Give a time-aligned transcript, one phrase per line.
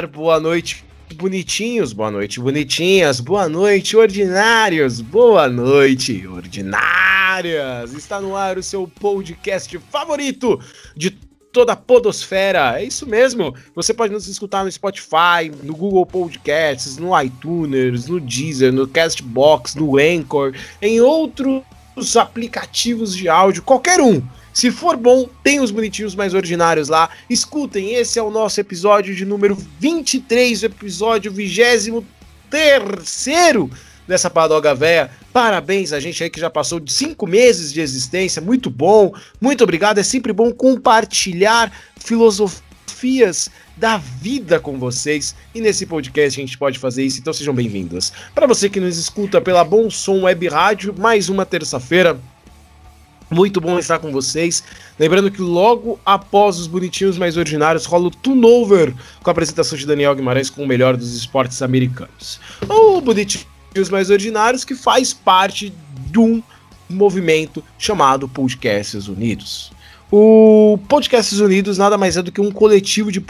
[0.00, 0.06] ar!
[0.06, 0.82] Boa noite,
[1.14, 7.92] bonitinhos, boa noite, bonitinhas, boa noite, ordinários, boa noite, ordinárias!
[7.92, 10.58] Está no ar o seu podcast favorito
[10.96, 11.10] de
[11.52, 12.80] toda a podosfera.
[12.80, 13.54] É isso mesmo.
[13.74, 19.74] Você pode nos escutar no Spotify, no Google Podcasts, no iTunes, no Deezer, no Castbox,
[19.74, 24.22] no Anchor, em outros aplicativos de áudio, qualquer um.
[24.60, 27.08] Se for bom, tem os bonitinhos mais ordinários lá.
[27.30, 32.04] Escutem, esse é o nosso episódio de número 23, o episódio 23
[34.06, 35.10] dessa Padoga Véia.
[35.32, 39.64] Parabéns a gente aí que já passou de cinco meses de existência, muito bom, muito
[39.64, 39.96] obrigado.
[39.96, 46.78] É sempre bom compartilhar filosofias da vida com vocês e nesse podcast a gente pode
[46.78, 48.12] fazer isso, então sejam bem-vindos.
[48.34, 52.20] Para você que nos escuta pela Bom Som Web Rádio, mais uma terça-feira
[53.30, 54.62] muito bom estar com vocês.
[54.98, 59.86] Lembrando que logo após os bonitinhos mais ordinários rola o turnover com a apresentação de
[59.86, 62.40] Daniel Guimarães com o melhor dos esportes americanos.
[62.68, 63.46] O bonitinhos
[63.90, 65.72] mais ordinários que faz parte
[66.10, 66.42] de um
[66.88, 69.70] movimento chamado Podcasts Unidos.
[70.10, 73.20] O Podcasts Unidos nada mais é do que um coletivo de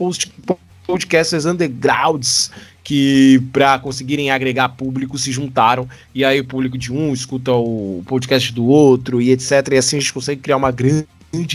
[0.86, 2.50] podcasters undergrounds
[2.82, 8.02] que para conseguirem agregar público se juntaram e aí o público de um escuta o
[8.06, 9.68] podcast do outro e etc.
[9.72, 11.06] E assim a gente consegue criar uma grande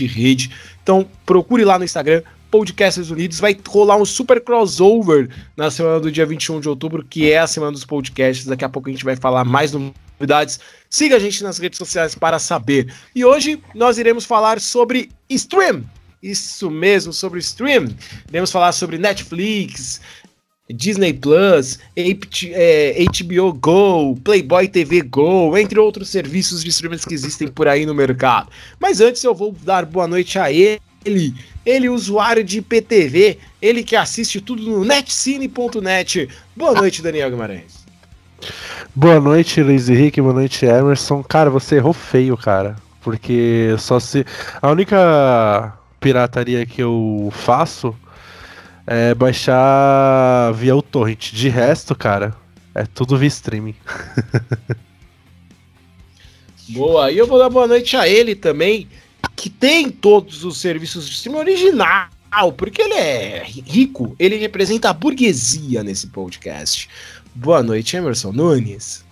[0.06, 0.50] rede.
[0.82, 6.10] Então procure lá no Instagram Podcasters Unidos, vai rolar um super crossover na semana do
[6.10, 8.46] dia 21 de outubro, que é a semana dos podcasts.
[8.46, 10.60] Daqui a pouco a gente vai falar mais novidades.
[10.88, 12.92] Siga a gente nas redes sociais para saber.
[13.14, 15.84] E hoje nós iremos falar sobre stream.
[16.22, 17.88] Isso mesmo, sobre stream.
[18.28, 20.00] Iremos falar sobre Netflix,
[20.68, 27.48] Disney Plus, HBO é, Go, Playboy TV Go, entre outros serviços de streaming que existem
[27.48, 28.48] por aí no mercado.
[28.80, 31.34] Mas antes eu vou dar boa noite a ele,
[31.64, 36.28] ele usuário de IPTV, ele que assiste tudo no netcine.net.
[36.56, 37.86] Boa noite, Daniel Guimarães.
[38.94, 41.22] Boa noite, Luiz Henrique, boa noite, Emerson.
[41.22, 42.76] Cara, você errou feio, cara.
[43.02, 44.26] Porque só se.
[44.60, 47.94] A única pirataria que eu faço
[48.86, 51.32] é baixar via o torrent.
[51.32, 52.34] De resto, cara,
[52.74, 53.74] é tudo via streaming.
[56.68, 58.88] Boa, e eu vou dar boa noite a ele também,
[59.36, 62.08] que tem todos os serviços de streaming original,
[62.56, 66.88] porque ele é rico, ele representa a burguesia nesse podcast.
[67.32, 69.04] Boa noite, Emerson Nunes.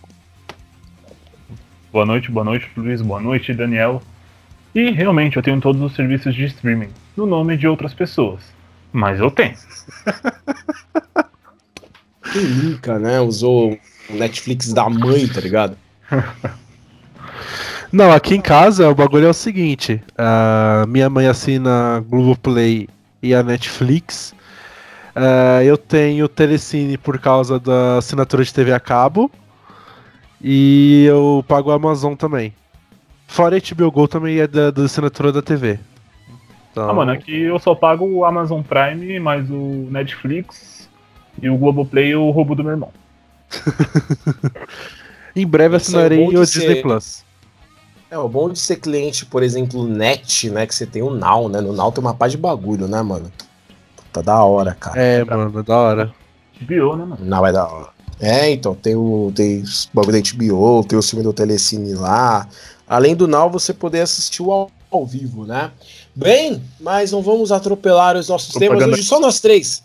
[1.92, 4.02] Boa noite, boa noite, Luiz, boa noite, Daniel.
[4.74, 8.53] E realmente eu tenho todos os serviços de streaming, no nome de outras pessoas.
[8.94, 9.56] Mas eu tenho.
[12.32, 13.20] Quem nunca, né?
[13.20, 13.76] Usou
[14.08, 15.76] o Netflix da mãe, tá ligado?
[17.90, 22.88] Não, aqui em casa o bagulho é o seguinte: uh, minha mãe assina Globoplay
[23.20, 24.32] e a Netflix.
[25.16, 29.28] Uh, eu tenho Telecine por causa da assinatura de TV a cabo.
[30.40, 32.54] E eu pago a Amazon também.
[33.26, 35.80] Fora HBO Go também é da, da assinatura da TV.
[36.74, 36.90] Então...
[36.90, 40.90] Ah, mano, aqui eu só pago o Amazon Prime, mais o Netflix
[41.40, 42.90] e o Globoplay o roubo do meu irmão.
[45.36, 47.24] em breve assinarei é o Disney Plus.
[48.10, 50.66] É, o bom de ser cliente, por exemplo, Net, né?
[50.66, 51.60] Que você tem o Now, né?
[51.60, 53.30] No Now tem uma paz de bagulho, né, mano?
[54.12, 55.00] Tá da hora, cara.
[55.00, 56.14] É, mano, da hora.
[56.60, 57.18] HBO, né, mano?
[57.20, 57.88] Não, é da hora.
[58.18, 62.48] É, então, tem o, tem o bagulho da HBO, tem o filme do Telecine lá.
[62.84, 65.70] Além do Now, você poder assistir o ao, ao vivo, né?
[66.14, 68.84] Bem, mas não vamos atropelar os nossos Propaganda.
[68.84, 69.82] temas hoje, só nós três.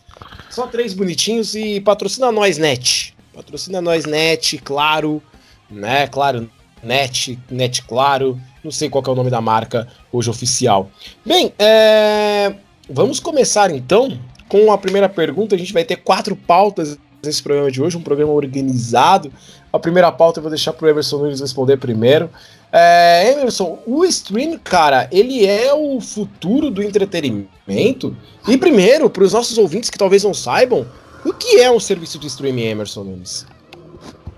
[0.50, 3.16] Só três bonitinhos e patrocina nós, Net.
[3.34, 5.22] Patrocina nós, Net, claro,
[5.70, 6.08] né?
[6.08, 6.50] Claro,
[6.84, 8.40] Net, Net Claro.
[8.64, 10.92] Não sei qual é o nome da marca hoje oficial.
[11.26, 12.54] Bem, é...
[12.90, 15.56] vamos começar então com a primeira pergunta.
[15.56, 19.32] A gente vai ter quatro pautas nesse programa de hoje, um programa organizado.
[19.72, 22.30] A primeira pauta eu vou deixar para o Emerson Nunes responder primeiro.
[22.72, 28.16] É, Emerson, o stream, cara, ele é o futuro do entretenimento.
[28.48, 30.86] E primeiro, para os nossos ouvintes que talvez não saibam,
[31.26, 33.48] o que é um serviço de streaming, Emerson Nunes?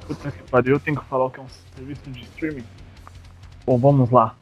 [0.08, 2.64] Puta que pariu, eu tenho que falar o que é um serviço de streaming.
[3.66, 4.36] Bom, vamos lá.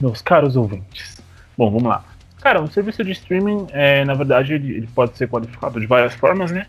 [0.00, 1.16] Meus caros ouvintes.
[1.56, 2.04] Bom, vamos lá.
[2.40, 6.14] Cara, um serviço de streaming, é, na verdade, ele, ele pode ser qualificado de várias
[6.14, 6.66] formas, né?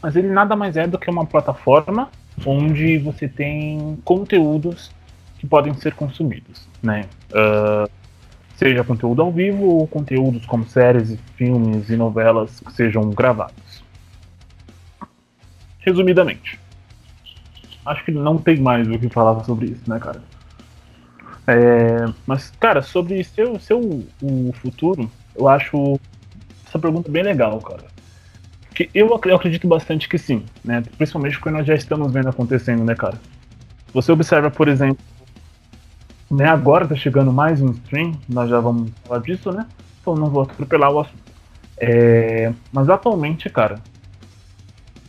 [0.00, 2.08] Mas ele nada mais é do que uma plataforma
[2.44, 4.90] onde você tem conteúdos
[5.46, 7.06] que podem ser consumidos, né?
[7.30, 7.88] Uh,
[8.56, 13.84] seja conteúdo ao vivo ou conteúdos como séries, filmes e novelas que sejam gravados.
[15.78, 16.58] Resumidamente,
[17.84, 20.20] acho que não tem mais o que falar sobre isso, né, cara?
[21.46, 26.00] É, mas, cara, sobre seu, seu o futuro, eu acho
[26.66, 27.84] essa pergunta bem legal, cara.
[28.74, 30.82] Que eu, eu acredito bastante que sim, né?
[30.98, 33.16] Principalmente porque nós já estamos vendo acontecendo, né, cara?
[33.94, 34.98] Você observa, por exemplo,
[36.30, 39.66] né, agora tá chegando mais um stream, nós já vamos falar disso, né?
[40.00, 41.26] Então não vou atropelar o assunto.
[41.78, 43.80] É, mas atualmente, cara,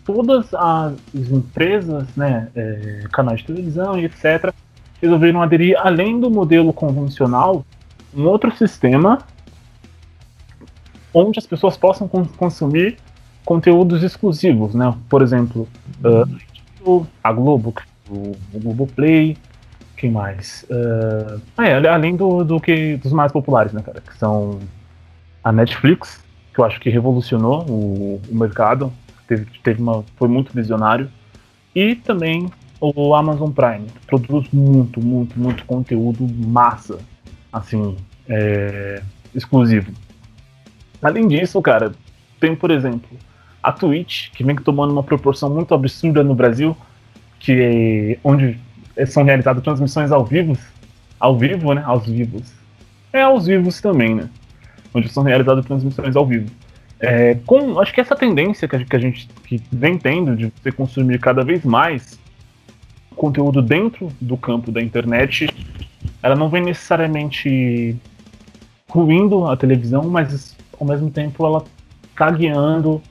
[0.06, 4.54] todas as empresas, né, é, canais de televisão e etc.,
[5.02, 7.66] resolveram aderir, além do modelo convencional,
[8.16, 9.20] um outro sistema
[11.14, 12.98] onde as pessoas possam consumir
[13.46, 14.94] conteúdos exclusivos, né?
[15.10, 15.68] Por exemplo,
[16.04, 17.74] uh, a Globo,
[18.10, 19.38] o, o Globoplay,
[19.98, 20.66] quem mais?
[20.70, 24.00] Uh, é, além do, do que dos mais populares, né, cara?
[24.00, 24.60] Que são
[25.44, 26.24] a Netflix,
[26.54, 28.94] que eu acho que revolucionou o, o mercado,
[29.28, 31.10] teve, teve uma, foi muito visionário,
[31.76, 32.50] e também
[32.80, 37.00] o Amazon Prime, produz muito, muito, muito conteúdo massa,
[37.52, 37.98] assim,
[38.30, 39.02] é,
[39.34, 39.92] exclusivo.
[41.02, 41.92] Além disso, cara,
[42.40, 43.10] tem, por exemplo,
[43.64, 46.78] a Twitch, que vem tomando uma proporção muito absurda no Brasil,
[47.40, 48.60] que é onde
[49.06, 50.58] são realizadas transmissões ao vivo,
[51.20, 51.84] ao vivo, né?
[51.86, 52.54] Aos vivos.
[53.14, 54.30] É aos vivos também, né?
[54.94, 56.50] Onde são realizadas transmissões ao vivo.
[57.00, 60.52] É, com, acho que essa tendência que a, que a gente que vem tendo de
[60.56, 62.20] você consumir cada vez mais
[63.16, 65.48] conteúdo dentro do campo da internet,
[66.22, 67.96] ela não vem necessariamente
[68.90, 71.64] ruindo a televisão, mas ao mesmo tempo ela
[72.10, 73.02] está guiando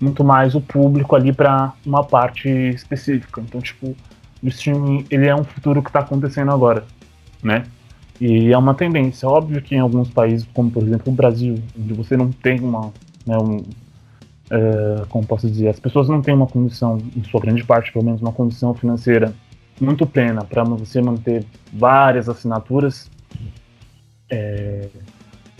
[0.00, 3.40] muito mais o público ali para uma parte específica.
[3.40, 3.96] Então, tipo,
[4.46, 6.84] o streaming ele é um futuro que está acontecendo agora,
[7.42, 7.64] né?
[8.20, 9.28] E é uma tendência.
[9.28, 12.92] Óbvio que em alguns países, como por exemplo o Brasil, onde você não tem uma,
[13.26, 13.62] né, um,
[14.50, 18.04] é, como posso dizer, as pessoas não têm uma condição, em sua grande parte, pelo
[18.04, 19.34] menos, uma condição financeira
[19.78, 23.10] muito plena para você manter várias assinaturas.
[24.30, 24.88] É,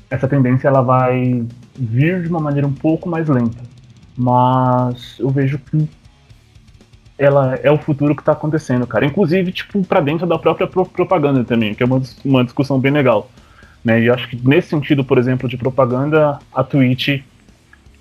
[0.09, 1.45] essa tendência ela vai
[1.79, 3.77] vir de uma maneira um pouco mais lenta
[4.17, 5.89] mas eu vejo que
[7.19, 9.07] ela é o futuro que está acontecendo, cara.
[9.07, 13.31] Inclusive, tipo, para dentro da própria propaganda também, que é uma, uma discussão bem legal.
[13.85, 14.03] Né?
[14.03, 17.23] E acho que nesse sentido, por exemplo, de propaganda, a Twitch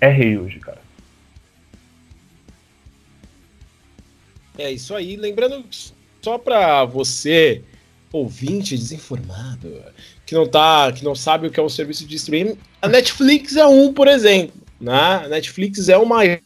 [0.00, 0.78] é rei hoje, cara.
[4.58, 5.16] É isso aí.
[5.16, 5.64] Lembrando,
[6.20, 7.62] só para você,
[8.12, 9.82] ouvinte desinformado,
[10.24, 13.56] que não tá, que não sabe o que é um serviço de streaming, a Netflix
[13.56, 14.60] é um, por exemplo.
[14.80, 14.92] Né?
[14.92, 16.38] A Netflix é o maior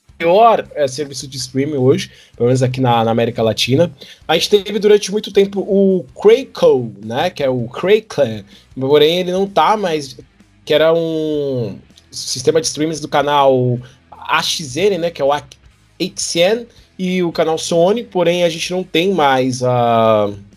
[0.74, 3.92] é, serviço de streaming hoje, pelo menos aqui na, na, América Latina.
[4.26, 7.30] A gente teve durante muito tempo o Crackle, né?
[7.30, 8.44] Que é o Crackle,
[8.78, 10.18] porém ele não tá mais.
[10.64, 11.78] Que era um
[12.10, 13.78] sistema de streams do canal
[14.10, 15.10] AXN, né?
[15.10, 16.66] Que é o AXN
[16.98, 20.28] e o canal Sony, porém a gente não tem mais a.
[20.28, 20.50] Uh,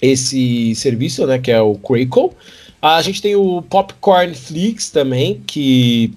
[0.00, 2.30] esse serviço, né, que é o Crackle.
[2.80, 6.12] A gente tem o Popcorn Flix também, que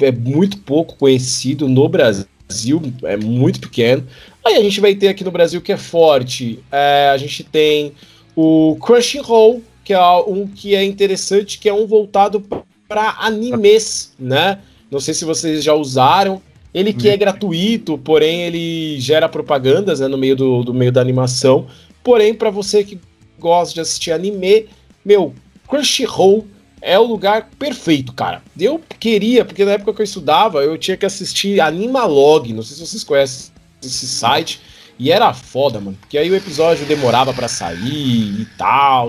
[0.00, 4.06] é muito pouco conhecido no Brasil, é muito pequeno.
[4.44, 6.58] Aí a gente vai ter aqui no Brasil que é forte.
[6.70, 7.92] É, a gente tem
[8.34, 12.42] o Crunchyroll, que é um que é interessante, que é um voltado
[12.88, 14.58] para animes, né?
[14.90, 16.42] Não sei se vocês já usaram.
[16.72, 21.00] Ele que é gratuito, porém ele gera propagandas né, no meio do, do meio da
[21.00, 21.66] animação.
[22.02, 23.00] Porém, para você que
[23.38, 24.66] gosta de assistir anime,
[25.04, 25.34] meu,
[25.66, 26.46] Crunchyroll
[26.82, 28.42] é o lugar perfeito, cara.
[28.58, 32.76] Eu queria, porque na época que eu estudava, eu tinha que assistir Animalog, não sei
[32.76, 34.60] se vocês conhecem esse site,
[34.98, 39.08] e era foda, mano, porque aí o episódio demorava para sair e tal.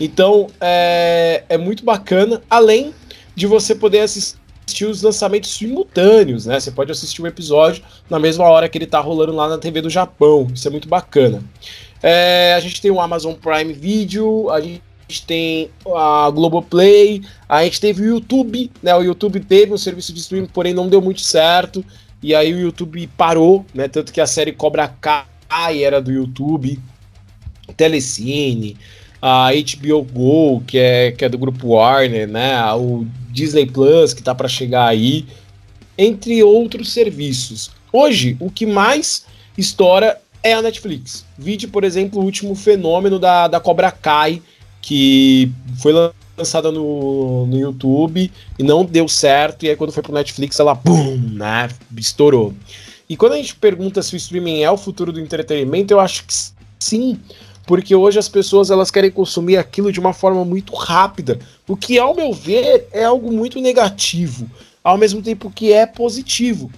[0.00, 2.92] Então, é, é muito bacana, além
[3.36, 6.58] de você poder assistir os lançamentos simultâneos, né?
[6.58, 9.80] Você pode assistir o episódio na mesma hora que ele tá rolando lá na TV
[9.80, 10.48] do Japão.
[10.52, 11.40] Isso é muito bacana.
[12.02, 17.64] É, a gente tem o Amazon Prime Video, a gente gente tem a Globoplay, a
[17.64, 18.94] gente teve o YouTube, né?
[18.94, 21.84] O YouTube teve um serviço de streaming, porém não deu muito certo.
[22.22, 23.88] E aí o YouTube parou, né?
[23.88, 26.78] Tanto que a série Cobra Kai era do YouTube,
[27.76, 28.76] Telecine,
[29.22, 32.60] a HBO Go, que é, que é do grupo Warner, né?
[32.74, 35.26] O Disney Plus, que tá para chegar aí,
[35.96, 37.70] entre outros serviços.
[37.92, 39.24] Hoje, o que mais
[39.56, 41.24] estoura é a Netflix.
[41.36, 44.42] Vide, por exemplo, o último fenômeno da, da Cobra Kai,
[44.88, 45.52] que
[45.82, 45.92] foi
[46.34, 50.74] lançada no, no YouTube e não deu certo, e aí quando foi pro Netflix ela,
[50.74, 52.54] bum, né, estourou.
[53.06, 56.24] E quando a gente pergunta se o streaming é o futuro do entretenimento, eu acho
[56.24, 56.32] que
[56.78, 57.20] sim,
[57.66, 61.98] porque hoje as pessoas elas querem consumir aquilo de uma forma muito rápida, o que
[61.98, 64.50] ao meu ver é algo muito negativo,
[64.82, 66.70] ao mesmo tempo que é positivo.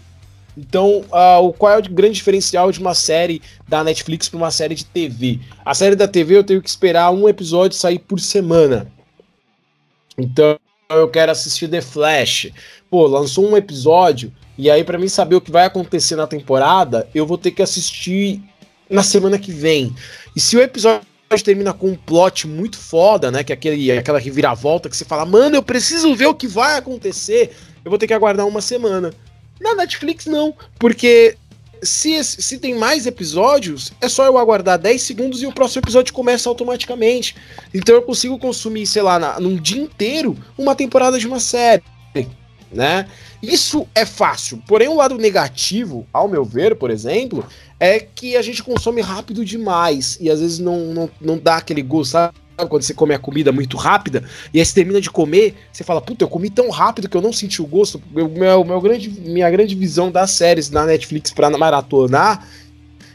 [0.56, 4.74] Então, uh, qual é o grande diferencial de uma série da Netflix para uma série
[4.74, 5.38] de TV?
[5.64, 8.90] A série da TV eu tenho que esperar um episódio sair por semana.
[10.18, 10.58] Então,
[10.90, 12.50] eu quero assistir The Flash.
[12.90, 17.08] Pô, lançou um episódio, e aí para mim saber o que vai acontecer na temporada,
[17.14, 18.42] eu vou ter que assistir
[18.88, 19.94] na semana que vem.
[20.34, 21.02] E se o episódio
[21.44, 23.44] termina com um plot muito foda, né?
[23.44, 26.76] Que é aquele, aquela reviravolta que você fala, mano, eu preciso ver o que vai
[26.76, 27.52] acontecer.
[27.84, 29.14] Eu vou ter que aguardar uma semana.
[29.60, 31.36] Na Netflix, não, porque
[31.82, 36.12] se, se tem mais episódios, é só eu aguardar 10 segundos e o próximo episódio
[36.12, 37.36] começa automaticamente.
[37.72, 41.82] Então eu consigo consumir, sei lá, na, num dia inteiro, uma temporada de uma série.
[42.72, 43.08] Né?
[43.42, 44.62] Isso é fácil.
[44.66, 47.44] Porém, o lado negativo, ao meu ver, por exemplo,
[47.80, 51.82] é que a gente consome rápido demais e às vezes não, não, não dá aquele
[51.82, 52.34] gosto, sabe?
[52.68, 56.00] Quando você come a comida muito rápida e aí você termina de comer, você fala,
[56.00, 58.00] puta, eu comi tão rápido que eu não senti o gosto.
[58.12, 62.46] Meu, meu, grande, minha grande visão das séries na Netflix para maratonar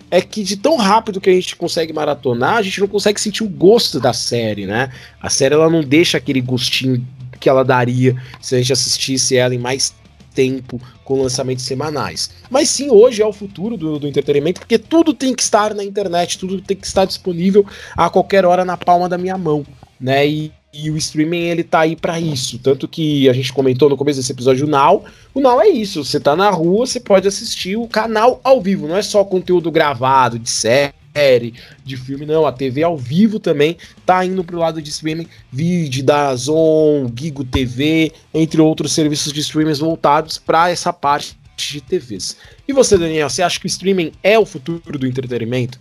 [0.10, 3.44] é que de tão rápido que a gente consegue maratonar, a gente não consegue sentir
[3.44, 4.92] o gosto da série, né?
[5.22, 7.06] A série ela não deixa aquele gostinho
[7.40, 9.94] que ela daria se a gente assistisse ela em mais
[10.36, 12.30] tempo com lançamentos semanais.
[12.50, 15.84] Mas sim, hoje é o futuro do, do entretenimento, porque tudo tem que estar na
[15.84, 17.66] internet, tudo tem que estar disponível
[17.96, 19.66] a qualquer hora na palma da minha mão,
[20.00, 20.28] né?
[20.28, 22.60] E, e o streaming ele tá aí para isso.
[22.60, 25.06] Tanto que a gente comentou no começo desse episódio o Now.
[25.34, 28.88] O Now é isso, você tá na rua, você pode assistir o canal ao vivo,
[28.88, 31.54] não é só conteúdo gravado de série série,
[31.84, 32.46] de filme, não.
[32.46, 37.46] A TV ao vivo também tá indo pro lado de streaming, vídeo da Zon, Gigo
[37.46, 42.36] TV, entre outros serviços de streaming voltados para essa parte de TVs.
[42.68, 45.80] E você, Daniel, você acha que o streaming é o futuro do entretenimento?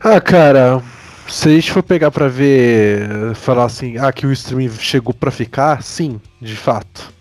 [0.00, 0.82] Ah, cara,
[1.28, 5.30] se a gente for pegar para ver, falar assim, ah, que o streaming chegou para
[5.30, 7.14] ficar, sim, de fato.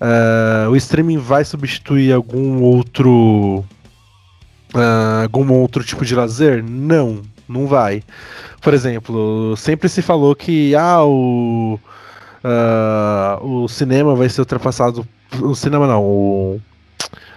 [0.00, 3.62] Uh, o streaming vai substituir algum outro
[4.74, 6.62] uh, algum outro tipo de lazer?
[6.62, 8.02] Não, não vai.
[8.60, 11.78] Por exemplo, sempre se falou que ah, o,
[12.44, 15.06] uh, o cinema vai ser ultrapassado.
[15.40, 16.60] O cinema não, o,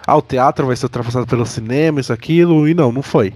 [0.05, 3.33] ah, o teatro vai ser ultrapassado pelo cinema, isso, aquilo, e não, não foi.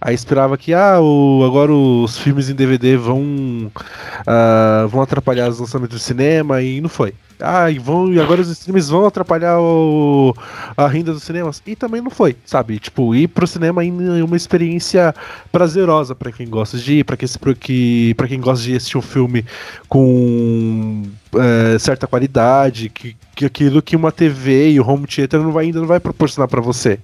[0.00, 5.58] Aí esperava que ah, o, agora os filmes em DVD vão, uh, vão atrapalhar os
[5.58, 7.14] lançamentos do cinema e não foi.
[7.40, 10.34] Ah, e, vão, e agora os streams vão atrapalhar o,
[10.76, 11.62] a renda dos cinemas.
[11.66, 12.78] E também não foi, sabe?
[12.78, 15.14] Tipo, ir pro cinema é uma experiência
[15.52, 18.98] prazerosa para quem gosta de ir, pra quem, pra, que, pra quem gosta de assistir
[18.98, 19.44] um filme
[19.88, 21.04] com
[21.34, 25.66] é, certa qualidade, que, que aquilo que uma TV e o home theater não vai,
[25.66, 26.98] ainda não vai proporcionar para você.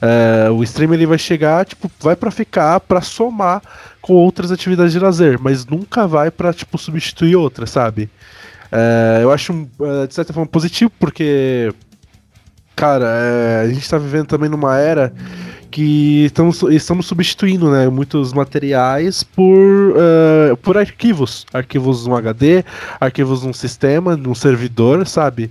[0.00, 3.62] É, o stream ele vai chegar, tipo, vai para ficar, para somar
[4.00, 8.10] com outras atividades de lazer, mas nunca vai para tipo substituir outras, sabe?
[8.70, 11.72] É, eu acho é, de certa forma positivo porque,
[12.74, 15.12] cara, é, a gente tá vivendo também numa era
[15.72, 21.46] que estamos, estamos substituindo né, muitos materiais por, uh, por arquivos.
[21.52, 22.62] Arquivos no HD,
[23.00, 25.50] arquivos num sistema, num servidor, sabe?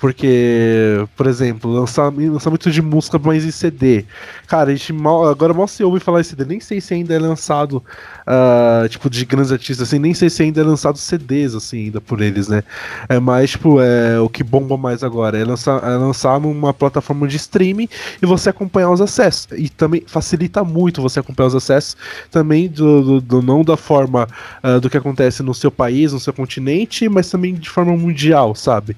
[0.00, 4.06] Porque, por exemplo, lançar, lançamento de música mais em CD.
[4.46, 6.46] Cara, a gente mal, agora mal se ouve falar em CD.
[6.46, 7.84] Nem sei se ainda é lançado,
[8.26, 9.98] uh, tipo, de grandes artistas, assim.
[9.98, 12.64] Nem sei se ainda é lançado CDs, assim, ainda por eles, né?
[13.10, 15.38] É mais, tipo, é, o que bomba mais agora.
[15.38, 17.88] É lançar, é lançar numa plataforma de streaming
[18.22, 19.48] e você acompanhar os acessos.
[19.54, 21.94] E também facilita muito você acompanhar os acessos.
[22.30, 24.26] Também, do, do, do não da forma
[24.64, 28.54] uh, do que acontece no seu país, no seu continente, mas também de forma mundial,
[28.54, 28.96] sabe?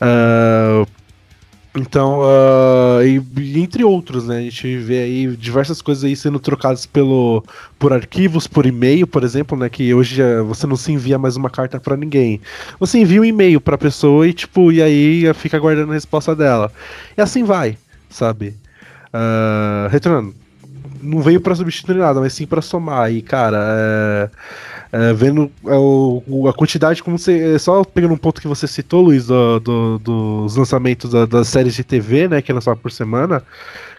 [0.00, 0.86] Uh,
[1.78, 4.38] então, uh, e, entre outros, né?
[4.38, 7.44] A gente vê aí diversas coisas aí sendo trocadas pelo,
[7.78, 9.68] por arquivos, por e-mail, por exemplo, né?
[9.68, 12.40] Que hoje você não se envia mais uma carta para ninguém.
[12.80, 16.72] Você envia um e-mail pra pessoa e, tipo, e aí fica aguardando a resposta dela.
[17.16, 17.76] E assim vai,
[18.08, 18.54] sabe?
[19.12, 20.34] Uh, retornando.
[21.02, 23.12] Não veio para substituir nada, mas sim para somar.
[23.12, 24.30] E, cara, é
[24.92, 27.54] é, vendo a, a, quantidade, como você.
[27.54, 31.48] É, só pegando um ponto que você citou, Luiz, do, do, dos lançamentos da, das
[31.48, 32.40] séries de TV, né?
[32.40, 33.42] Que é lançava por semana.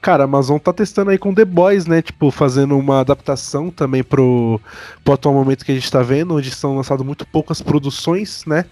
[0.02, 2.02] Cara, a Amazon tá testando aí com The Boys, né?
[2.02, 4.62] Tipo, fazendo uma adaptação também pro,
[5.04, 8.66] pro atual momento que a gente tá vendo, onde são lançadas muito poucas produções, né?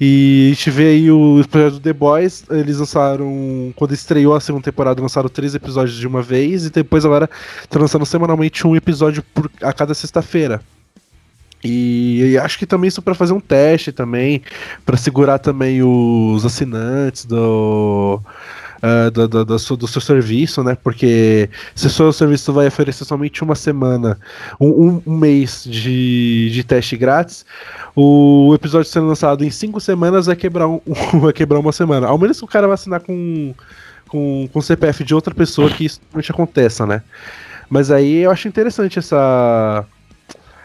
[0.00, 4.40] E a gente vê aí o projeto do The Boys, eles lançaram, quando estreou a
[4.40, 7.30] segunda temporada, lançaram três episódios de uma vez, e depois agora
[7.70, 10.60] tá lançando semanalmente um episódio por, a cada sexta-feira.
[11.66, 14.42] E, e, acho que também isso para fazer um teste também,
[14.84, 18.20] para segurar também os assinantes do,
[18.76, 20.76] uh, do, do, do, seu, do, seu serviço, né?
[20.82, 24.18] Porque se o seu serviço vai oferecer somente uma semana,
[24.60, 27.44] um, um, mês de, de teste grátis,
[27.94, 30.80] o episódio sendo lançado em cinco semanas vai quebrar, um,
[31.20, 32.06] vai quebrar uma semana.
[32.06, 33.54] Ao menos que o cara vai assinar com,
[34.08, 37.02] com, com o CPF de outra pessoa que isso realmente aconteça, né?
[37.68, 39.84] Mas aí eu acho interessante essa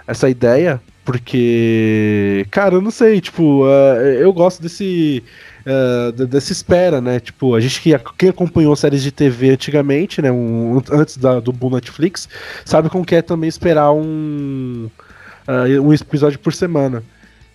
[0.07, 5.23] essa ideia, Porque, cara, eu não sei, tipo, uh, eu gosto desse.
[5.61, 7.19] Uh, dessa espera, né?
[7.19, 10.31] Tipo, a gente que quem acompanhou séries de TV antigamente, né?
[10.31, 12.27] Um, antes da, do boom Netflix,
[12.65, 14.89] sabe como que é também esperar um,
[15.47, 17.03] uh, um episódio por semana.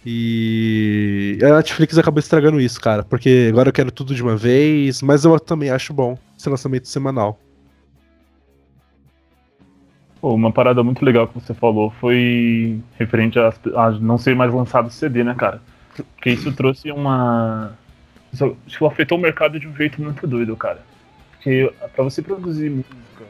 [0.04, 5.02] E a Netflix acabou estragando isso, cara, porque agora eu quero tudo de uma vez,
[5.02, 7.40] mas eu também acho bom esse lançamento semanal.
[10.34, 14.90] Uma parada muito legal que você falou foi referente a, a não ser mais lançado
[14.90, 15.60] CD, né, cara?
[16.14, 17.72] Porque isso trouxe uma.
[18.32, 20.80] Isso afetou o mercado de um jeito muito doido, cara.
[21.32, 23.24] Porque pra você produzir música,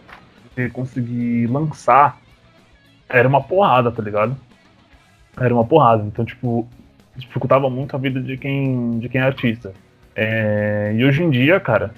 [0.55, 2.19] você conseguir lançar,
[3.09, 4.37] era uma porrada, tá ligado?
[5.38, 6.03] era uma porrada.
[6.05, 6.67] Então, tipo,
[7.15, 9.73] dificultava muito a vida de quem, de quem é artista.
[10.15, 11.93] É, e hoje em dia, cara,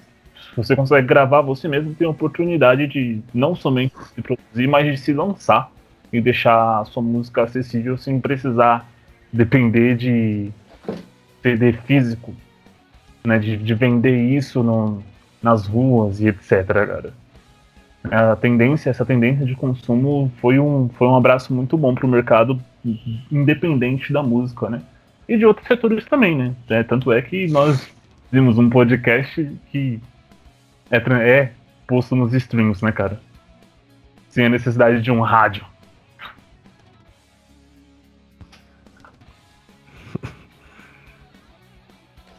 [0.58, 4.96] você consegue gravar, você mesmo tem a oportunidade de não somente se produzir, mas de
[4.96, 5.70] se lançar
[6.12, 8.90] e deixar a sua música acessível sem precisar
[9.32, 10.50] depender de
[11.42, 12.34] CD físico,
[13.24, 15.02] né, de, de vender isso no,
[15.40, 17.12] nas ruas e etc, cara.
[18.10, 22.08] A tendência, essa tendência de consumo foi um, foi um abraço muito bom para o
[22.08, 22.60] mercado
[23.30, 24.82] independente da música, né?
[25.28, 26.54] E de outros setores também, né?
[26.68, 27.92] É, tanto é que nós
[28.32, 30.00] vimos um podcast que
[30.90, 31.52] é, é
[31.86, 33.20] posto nos streams, né, cara?
[34.28, 35.64] Sem a necessidade de um rádio.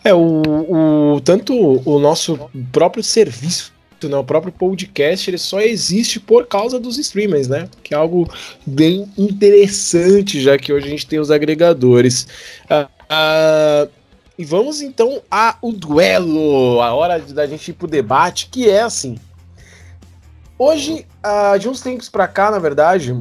[0.02, 3.74] É, o, o tanto o nosso próprio serviço
[4.08, 4.16] né?
[4.16, 7.68] O próprio podcast ele só existe por causa dos streamers, né?
[7.84, 8.32] Que é algo
[8.66, 12.28] bem interessante, já que hoje a gente tem os agregadores.
[12.70, 13.99] Uh, uh,
[14.40, 19.20] e vamos então ao duelo, a hora da gente ir pro debate, que é assim.
[20.58, 21.06] Hoje,
[21.60, 23.16] de uns tempos para cá, na verdade,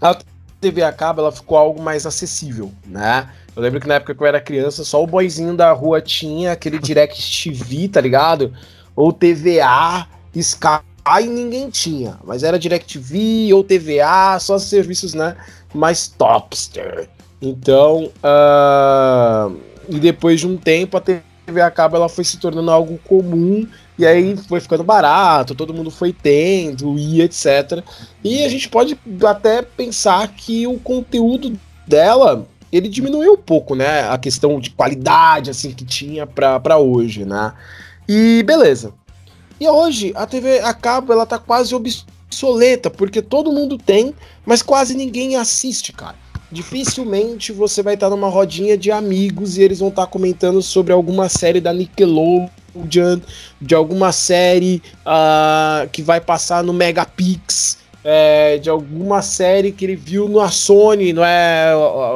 [0.00, 0.16] a
[0.60, 3.28] TV a cabo ela ficou algo mais acessível, né?
[3.54, 6.52] Eu lembro que na época que eu era criança, só o boyzinho da rua tinha
[6.52, 8.52] aquele Direct TV, tá ligado?
[8.96, 15.36] ou TVA, Sky ninguém tinha, mas era DirecTV ou TVA, só serviços né,
[15.74, 17.08] mais topster.
[17.42, 21.22] Então, uh, e depois de um tempo a TV
[21.62, 23.66] a cabo ela foi se tornando algo comum
[23.98, 27.82] e aí foi ficando barato, todo mundo foi tendo e etc.
[28.22, 34.08] E a gente pode até pensar que o conteúdo dela ele diminuiu um pouco, né?
[34.08, 37.52] A questão de qualidade assim que tinha para hoje, né?
[38.08, 38.92] E beleza.
[39.60, 44.12] E hoje a TV a cabo ela tá quase obsoleta, porque todo mundo tem,
[44.44, 46.23] mas quase ninguém assiste, cara.
[46.54, 50.62] Dificilmente você vai estar tá numa rodinha de amigos e eles vão estar tá comentando
[50.62, 53.20] sobre alguma série da Nickelodeon,
[53.60, 59.96] de alguma série uh, que vai passar no Megapix, é, de alguma série que ele
[59.96, 61.72] viu na Sony, no, é,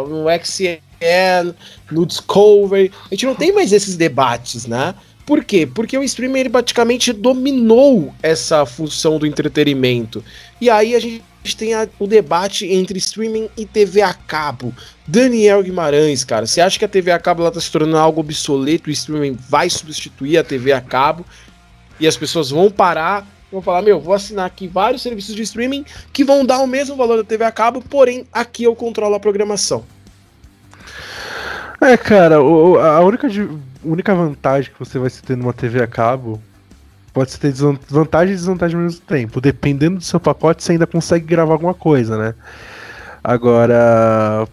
[0.08, 1.52] no XN,
[1.90, 2.92] no Discovery.
[3.10, 4.94] A gente não tem mais esses debates, né?
[5.26, 5.66] Por quê?
[5.66, 10.22] Porque o streaming ele praticamente dominou essa função do entretenimento.
[10.60, 14.74] E aí a gente tem a, o debate entre streaming e TV a cabo.
[15.06, 18.20] Daniel Guimarães, cara, você acha que a TV a cabo ela tá se tornando algo
[18.20, 18.88] obsoleto?
[18.88, 21.24] O streaming vai substituir a TV a cabo
[22.00, 25.84] e as pessoas vão parar vão falar: Meu, vou assinar aqui vários serviços de streaming
[26.12, 29.20] que vão dar o mesmo valor da TV a cabo, porém aqui eu controlo a
[29.20, 29.84] programação.
[31.80, 33.28] É, cara, a única
[33.84, 36.42] única vantagem que você vai ter numa TV a cabo
[37.18, 37.52] pode ter
[37.88, 39.40] vantagem e desvantagem ao mesmo tempo.
[39.40, 42.34] Dependendo do seu pacote, você ainda consegue gravar alguma coisa, né?
[43.24, 44.46] Agora,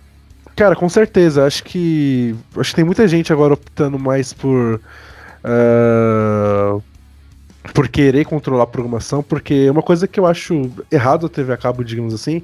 [0.56, 4.82] cara, com certeza, acho que acho que tem muita gente agora optando mais por
[5.44, 6.84] uh,
[7.72, 11.58] por querer controlar a programação, porque uma coisa que eu acho errado a TV a
[11.58, 12.42] cabo, digamos assim,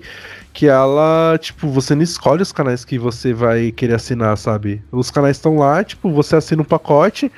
[0.54, 4.84] que ela, tipo, você não escolhe os canais que você vai querer assinar, sabe?
[4.92, 7.32] Os canais estão lá, tipo, você assina um pacote.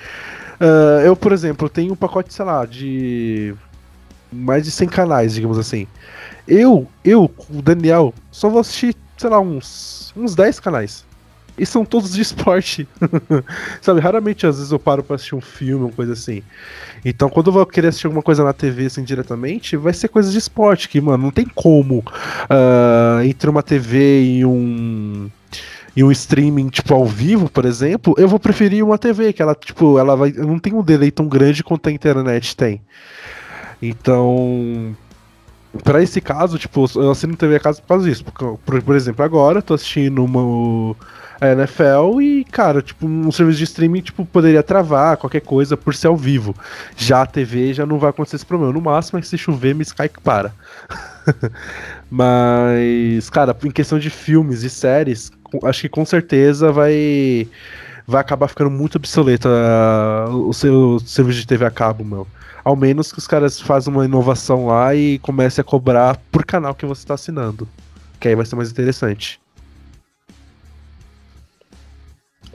[0.60, 3.56] Uh, eu, por exemplo, tenho um pacote, sei lá, de
[4.32, 5.88] mais de 100 canais, digamos assim.
[6.48, 11.06] Eu, eu, o Daniel, só vou assistir, sei lá, uns, uns 10 canais.
[11.58, 12.88] E são todos de esporte.
[13.80, 16.42] Sabe, raramente às vezes eu paro pra assistir um filme, uma coisa assim.
[17.06, 20.32] Então, quando eu vou querer assistir alguma coisa na TV assim diretamente, vai ser coisa
[20.32, 25.30] de esporte, que, mano, não tem como uh, entre uma TV e um
[25.95, 29.53] e um streaming tipo ao vivo, por exemplo, eu vou preferir uma TV que ela
[29.53, 32.82] tipo, ela vai não tem um delay tão grande quanto a internet tem.
[33.82, 34.95] Então,
[35.84, 38.23] para esse caso, tipo, eu assino TV a casa por causa disso.
[38.23, 40.95] Por, por, exemplo, agora eu tô assistindo uma
[41.41, 45.93] a NFL e, cara, tipo, um serviço de streaming tipo, poderia travar qualquer coisa por
[45.93, 46.56] ser ao vivo.
[46.95, 48.71] Já a TV já não vai acontecer esse problema.
[48.71, 50.53] No máximo é que se chover, me Skype para.
[52.10, 55.32] Mas, cara, em questão de filmes e séries,
[55.63, 57.48] acho que com certeza vai
[58.06, 62.28] vai acabar ficando muito obsoleta ah, o seu serviço de TV a cabo, meu.
[62.63, 66.74] Ao menos que os caras façam uma inovação lá e comecem a cobrar por canal
[66.74, 67.68] que você está assinando.
[68.20, 69.39] Que aí vai ser mais interessante.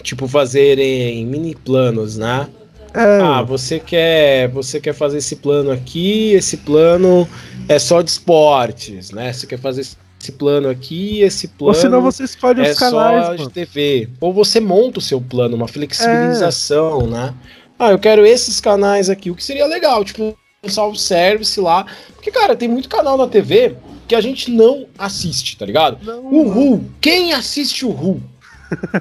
[0.03, 2.49] Tipo, fazerem mini planos, né?
[2.95, 7.29] É, Ah, você quer, você quer fazer esse plano aqui, esse plano
[7.69, 9.31] é só de esportes, né?
[9.33, 9.97] Você quer fazer esse
[10.33, 13.51] plano aqui, esse plano ou senão você escolhe é os canais, só de mano.
[13.51, 14.09] TV.
[14.21, 17.35] Ou você monta o seu plano, uma flexibilização, né?
[17.79, 21.87] Ah, eu quero esses canais aqui, o que seria legal, tipo, um self-service lá.
[22.15, 23.77] Porque, cara, tem muito canal na TV
[24.09, 26.05] que a gente não assiste, tá ligado?
[26.05, 28.21] Não, O Ru, quem assiste o Ru?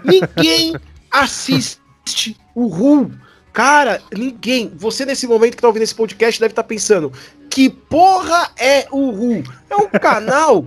[0.04, 0.76] Ninguém
[1.12, 3.12] assiste o Ru.
[3.52, 4.72] Cara, ninguém.
[4.76, 7.12] Você nesse momento que tá ouvindo esse podcast deve estar pensando:
[7.50, 9.44] que porra é o Ru?
[9.70, 10.64] É um canal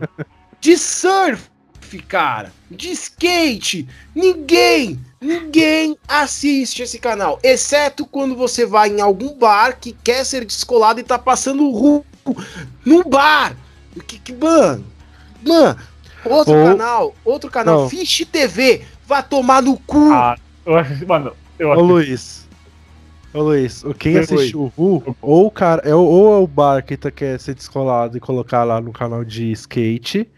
[0.60, 1.48] de surf,
[2.06, 3.88] cara, de skate.
[4.14, 10.44] Ninguém, ninguém assiste esse canal, exceto quando você vai em algum bar que quer ser
[10.44, 12.04] descolado e tá passando o Ru
[12.84, 13.56] num bar.
[14.06, 14.84] Que, que mano,
[15.44, 15.76] mano,
[16.24, 17.88] outro Ou- canal, outro canal, Não.
[17.88, 20.12] Fish TV, vai tomar no cu.
[20.12, 21.88] Ah, eu assisti, mano, eu Ô assisti.
[21.88, 22.48] Luiz.
[23.32, 24.20] Ô Luiz, quem Oi.
[24.20, 27.38] assiste o Ru, ou o cara, é, o- ou é o bar que tá, quer
[27.38, 30.28] ser descolado e colocar lá no canal de skate,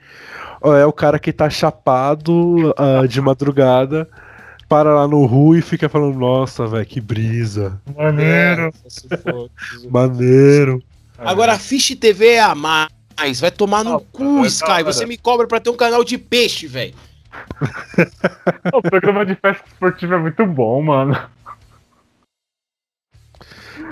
[0.60, 4.06] ou é o cara que tá chapado ah, de madrugada,
[4.68, 7.80] para lá no Ru e fica falando, nossa, velho, que brisa.
[7.96, 8.70] Maneiro.
[9.90, 10.82] Maneiro.
[11.18, 12.88] Agora, a Fish TV é a mais.
[13.40, 14.82] Vai tomar no Ah, cu, é Sky.
[14.84, 16.94] Você me cobra pra ter um canal de peixe, velho.
[18.72, 21.16] O programa de pesca esportiva é muito bom, mano.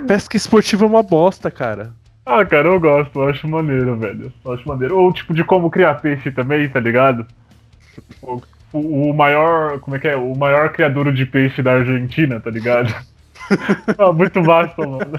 [0.07, 1.93] Pesca esportiva é uma bosta, cara.
[2.25, 4.33] Ah, cara, eu gosto, eu acho maneiro, velho.
[4.45, 4.99] Eu acho maneiro.
[4.99, 7.27] Ou tipo de como criar peixe também, tá ligado?
[8.23, 8.41] O,
[8.73, 9.81] o- o maior.
[9.81, 10.17] Como é que é?
[10.17, 12.95] O maior criador de peixe da Argentina, tá ligado?
[13.99, 15.13] ah, muito vasto, mano.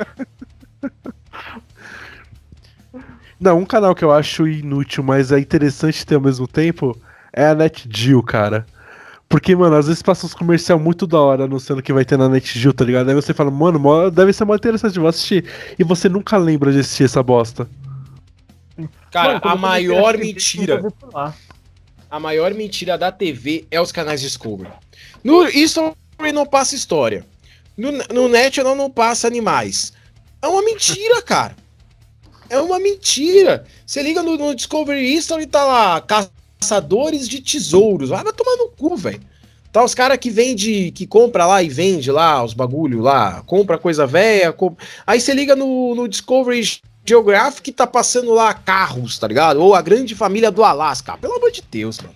[3.39, 6.96] Não, um canal que eu acho inútil, mas é interessante ter ao mesmo tempo,
[7.34, 8.65] é a NetGeo, cara.
[9.32, 12.28] Porque, mano, às vezes passa uns comercial muito da hora anunciando que vai ter na
[12.28, 13.08] NetGeo, tá ligado?
[13.08, 15.46] Aí você fala, mano, deve ser mó interessante, vou assistir.
[15.80, 17.67] E você nunca lembra de assistir essa bosta.
[19.10, 20.84] Cara, Mano, a maior mentira.
[22.10, 24.70] A maior mentira da TV é os canais Discovery.
[25.24, 25.96] No History
[26.34, 27.26] não passa história.
[27.78, 29.94] No, no National não passa animais.
[30.41, 31.56] É uma mentira, cara.
[32.50, 33.65] É uma mentira.
[33.86, 36.02] Você liga no, no Discovery History e tá lá,
[36.62, 38.10] caçadores de tesouros.
[38.10, 39.19] Vai vai tomar no cu, velho.
[39.71, 43.78] Tá os caras que vende, que compra lá e vende lá os bagulho lá, compra
[43.78, 44.54] coisa velha.
[45.08, 49.62] Aí você liga no, no Discovery Geographic e tá passando lá carros, tá ligado?
[49.62, 51.17] Ou a grande família do Alasca.
[51.17, 52.13] Pelo amor de Deus, mano.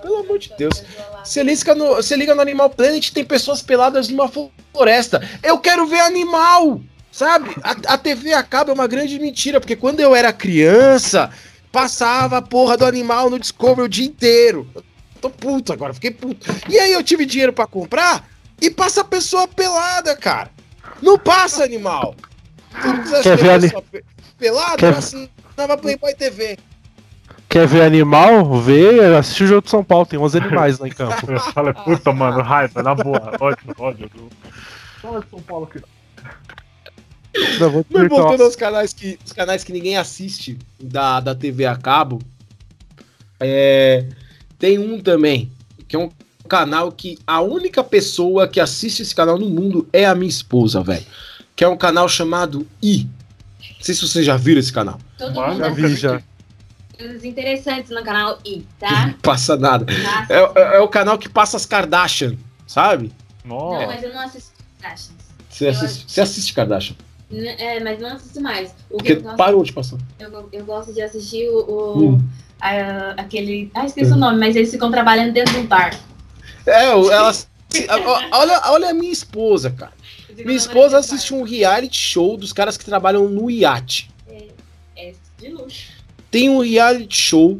[0.00, 0.84] Pelo amor de Deus.
[1.24, 4.30] Você liga, no, você liga no Animal Planet tem pessoas peladas numa
[4.72, 5.20] floresta.
[5.42, 6.80] Eu quero ver animal!
[7.10, 7.50] Sabe?
[7.62, 11.30] A, a TV acaba é uma grande mentira, porque quando eu era criança,
[11.74, 14.64] passava a porra do animal no Discovery o dia inteiro.
[14.76, 14.84] Eu
[15.20, 16.48] tô puto agora, fiquei puto.
[16.68, 18.28] E aí eu tive dinheiro pra comprar
[18.62, 20.50] e passa a pessoa pelada, cara.
[21.02, 22.14] Não passa animal.
[23.24, 24.04] Quer ver ver a ani- pessoa pe-
[24.38, 26.56] pelada, Quer- eu assinava Playboy TV.
[27.48, 28.60] Quer ver animal?
[28.60, 31.28] Vê, assiste o jogo de São Paulo, tem 11 animais lá em campo.
[31.32, 33.32] Eu falei, puta, mano, raiva, na boa.
[33.40, 34.10] Ódio, ódio.
[35.02, 35.84] Fala de São Paulo aqui.
[37.60, 41.76] Não, Mas voltando aos canais que, os canais que ninguém assiste da, da TV a
[41.76, 42.20] cabo,
[43.40, 44.06] é,
[44.58, 45.50] tem um também,
[45.88, 46.10] que é um
[46.48, 50.82] canal que a única pessoa que assiste esse canal no mundo é a minha esposa,
[50.82, 51.04] velho.
[51.56, 53.08] Que é um canal chamado I.
[53.76, 54.98] Não sei se vocês já viram esse canal.
[55.18, 56.22] Todo Mas mundo já vi, já.
[56.96, 59.06] coisas interessantes no canal I, tá?
[59.06, 59.86] Não passa nada.
[60.28, 60.34] É,
[60.74, 63.12] é- é o canal que passa as Kardashian, sabe?
[63.44, 63.86] Não, Nossa.
[63.86, 65.14] mas eu não assisto Kardashians.
[65.50, 66.96] Você assiste, você assiste Kardashian.
[67.34, 68.70] N- É, mas não assisto mais.
[68.90, 69.98] O que Porque eu gosto, parou de passar.
[70.18, 72.22] eu, eu gosto de assistir o, o- Hum.
[72.60, 73.70] a- aquele.
[73.74, 75.98] Ah, esqueci o nome, mas eles ficam trabalhando dentro do bar.
[76.66, 77.32] É, o- ela.
[78.32, 79.92] Olha, olha a minha esposa, cara.
[80.36, 84.10] Minha esposa assiste um reality show dos caras que trabalham no iate.
[84.96, 85.92] É de luxo.
[86.30, 87.58] Tem um reality show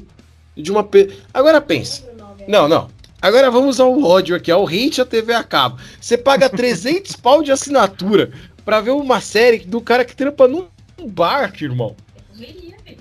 [0.56, 0.82] de uma.
[0.84, 2.02] pe- Agora pensa.
[2.46, 2.88] Não, não.
[3.20, 5.78] Agora vamos ao ódio aqui, ao hate a TV a cabo.
[6.00, 8.30] Você paga 300 pau de assinatura
[8.64, 10.66] pra ver uma série do cara que trampa num
[11.06, 11.94] barco, irmão.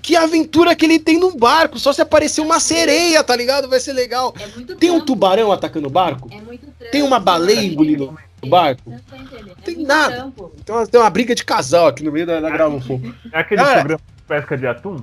[0.00, 1.78] Que aventura que ele tem num barco.
[1.78, 3.68] Só se aparecer uma sereia, tá ligado?
[3.68, 4.34] Vai ser legal.
[4.38, 6.28] É Tem um trampo, tubarão atacando o barco?
[6.32, 6.92] É muito trampo.
[6.92, 8.82] Tem uma baleia engolindo o barco?
[8.90, 9.50] Não entendendo.
[9.58, 10.14] É Tem nada.
[10.16, 10.52] trampo.
[10.64, 13.00] Tem uma, tem uma briga de casal aqui no meio da, da gravação.
[13.32, 14.96] É aquele Cara- programa de pesca de atum?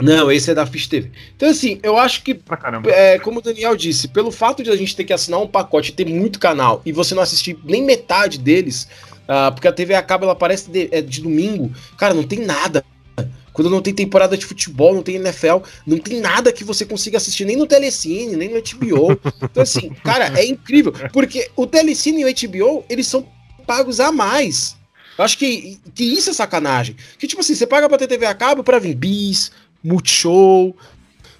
[0.00, 1.10] Não, esse é da Fish TV.
[1.36, 2.90] Então, assim, eu acho que, Pra caramba.
[2.90, 5.90] é, como o Daniel disse, pelo fato de a gente ter que assinar um pacote
[5.90, 8.88] e ter muito canal e você não assistir nem metade deles,
[9.32, 12.40] ah, porque a TV a cabo ela aparece de, é de domingo, cara, não tem
[12.40, 12.84] nada.
[13.52, 17.16] Quando não tem temporada de futebol, não tem NFL, não tem nada que você consiga
[17.16, 19.12] assistir nem no Telecine, nem no HBO.
[19.40, 20.92] Então, assim, cara, é incrível.
[21.12, 23.24] Porque o Telecine e o HBO, eles são
[23.64, 24.76] pagos a mais.
[25.16, 26.96] Eu acho que, que isso é sacanagem.
[27.16, 30.74] Que, tipo assim, você paga pra ter TV a cabo pra vir bis, Multishow,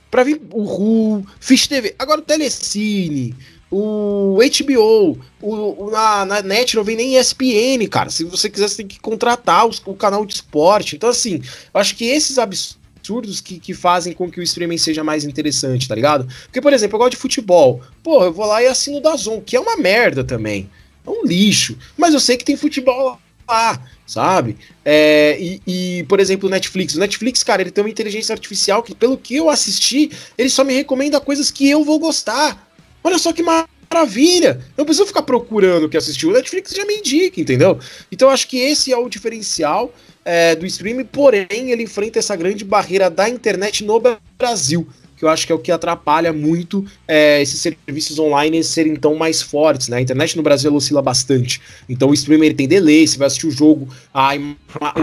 [0.09, 1.97] pra vir o Ru, Fish TV.
[1.99, 3.35] Agora o Telecine,
[3.71, 8.11] o HBO, o, o- na, na net não vem nem ESPN, cara.
[8.11, 10.97] Se você quiser, você tem que contratar os- o canal de esporte.
[10.97, 11.41] Então, assim,
[11.73, 15.87] eu acho que esses absurdos que, que fazem com que o streaming seja mais interessante,
[15.89, 16.27] tá ligado?
[16.45, 17.81] Porque, por exemplo, eu gosto de futebol.
[18.03, 20.69] Pô, eu vou lá e assino o Dazon, que é uma merda também.
[21.07, 21.77] É um lixo.
[21.97, 24.57] Mas eu sei que tem futebol lá, sabe?
[24.85, 26.95] É, e, e, por exemplo, o Netflix.
[26.95, 30.63] O Netflix, cara, ele tem uma inteligência artificial que, pelo que eu assisti, ele só
[30.63, 32.70] me recomenda coisas que eu vou gostar.
[33.03, 34.61] Olha só que maravilha!
[34.77, 36.27] Eu não preciso ficar procurando o que assistir.
[36.27, 37.79] O Netflix já me indica, entendeu?
[38.11, 39.93] Então acho que esse é o diferencial
[40.25, 44.01] é, do streaming, porém ele enfrenta essa grande barreira da internet no
[44.39, 44.87] Brasil.
[45.17, 49.15] Que eu acho que é o que atrapalha muito é, esses serviços online serem tão
[49.17, 49.99] mais fortes, né?
[49.99, 51.61] A internet no Brasil oscila bastante.
[51.87, 53.87] Então o streamer tem delay, você vai assistir o jogo,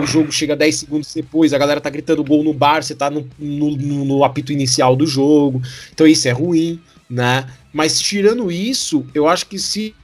[0.02, 3.12] o jogo chega 10 segundos depois, a galera tá gritando gol no bar, você tá
[3.12, 5.62] no, no- no apito inicial do jogo.
[5.94, 6.80] Então isso é ruim,
[7.10, 7.48] né?
[7.72, 9.96] Mas tirando isso, eu acho que se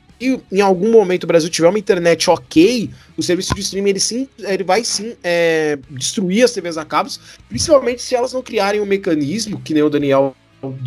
[0.51, 4.29] em algum momento o Brasil tiver uma internet ok, o serviço de streaming ele sim,
[4.39, 8.85] ele vai sim é, destruir as TVs a cabos, principalmente se elas não criarem um
[8.85, 10.33] mecanismo que nem o Daniel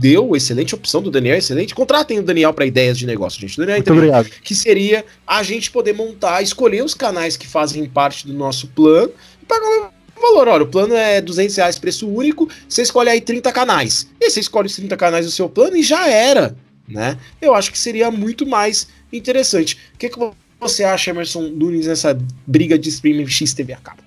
[0.00, 1.74] deu, excelente opção do Daniel, excelente.
[1.74, 3.54] Contratem o Daniel para ideias de negócio, gente.
[3.54, 4.30] O Daniel Muito obrigado.
[4.42, 9.12] que seria a gente poder montar, escolher os canais que fazem parte do nosso plano
[9.42, 10.48] e pagar um valor.
[10.48, 14.10] Olha, o plano é 200 reais, preço único, você escolhe aí 30 canais.
[14.20, 16.56] E você escolhe os 30 canais do seu plano e já era,
[16.88, 17.18] né?
[17.40, 19.78] Eu acho que seria muito mais interessante.
[19.94, 20.18] O que, que
[20.58, 24.02] você acha, Emerson Nunes, nessa briga de streaming XTV a cabo?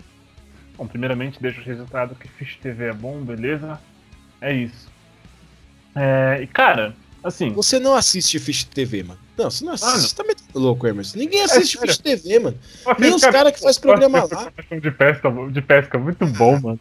[0.78, 3.80] Bom, primeiramente, deixa o resultado que Fish TV é bom, beleza?
[4.41, 4.88] É isso.
[5.95, 9.19] É, e cara, assim, Você não assiste Fish TV, mano.
[9.38, 9.91] Não, você não assiste.
[9.91, 10.01] Mano.
[10.08, 11.17] Você tá metendo louco, Emerson.
[11.17, 11.93] Ninguém assiste sério.
[11.93, 12.58] Fish TV, mano.
[12.97, 14.51] Nem os Cara, caras que faz programa lá.
[14.79, 16.79] de pesca, de pesca muito bom, mano.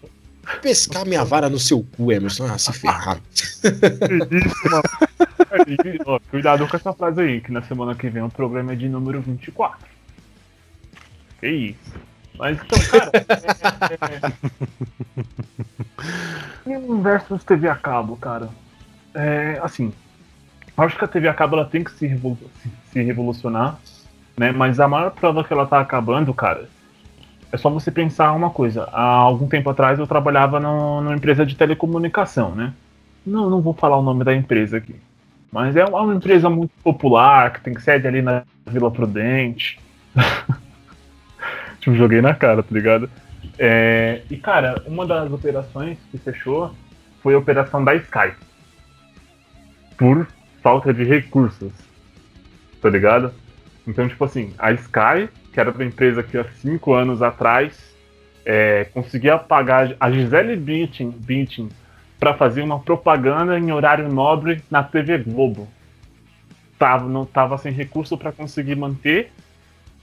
[0.63, 2.47] Pescar minha vara no seu cu, Emerson.
[2.47, 3.21] Ah, se ferrar.
[3.35, 4.83] Isso, mano.
[5.67, 8.77] E, ó, Cuidado com essa frase aí, que na semana que vem o programa é
[8.77, 9.87] de número 24.
[11.41, 11.79] Que isso.
[12.39, 13.11] Mas então, cara.
[16.67, 17.03] é, é...
[17.03, 18.49] Versus TV a cabo, cara.
[19.15, 19.93] É, assim.
[20.79, 23.77] Acho que a TV a cabo ela tem que se, revolu- se- se revolucionar,
[24.37, 24.53] né?
[24.53, 26.69] Mas a maior prova que ela tá acabando, cara,
[27.51, 28.85] é só você pensar uma coisa.
[28.93, 32.73] Há algum tempo atrás eu trabalhava no- numa empresa de telecomunicação, né?
[33.27, 34.95] Não, não vou falar o nome da empresa aqui.
[35.51, 39.81] Mas é uma empresa muito popular, que tem sede ali na Vila Prudente.
[41.81, 43.11] tipo, joguei na cara, tá ligado?
[43.59, 46.73] É, e, cara, uma das operações que fechou
[47.23, 48.33] foi a operação da Sky.
[49.97, 50.27] Por
[50.63, 51.73] falta de recursos.
[52.81, 53.33] Tá ligado?
[53.87, 57.95] Então, tipo assim, a Sky, que era uma empresa que há cinco anos atrás
[58.45, 61.69] é, conseguia pagar a Gisele Bündchen,
[62.19, 65.69] para fazer uma propaganda em horário nobre na TV Globo.
[66.79, 69.31] Tava, não tava sem recurso para conseguir manter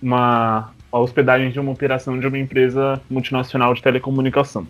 [0.02, 4.66] uma a hospedagem de uma operação de uma empresa multinacional de telecomunicação.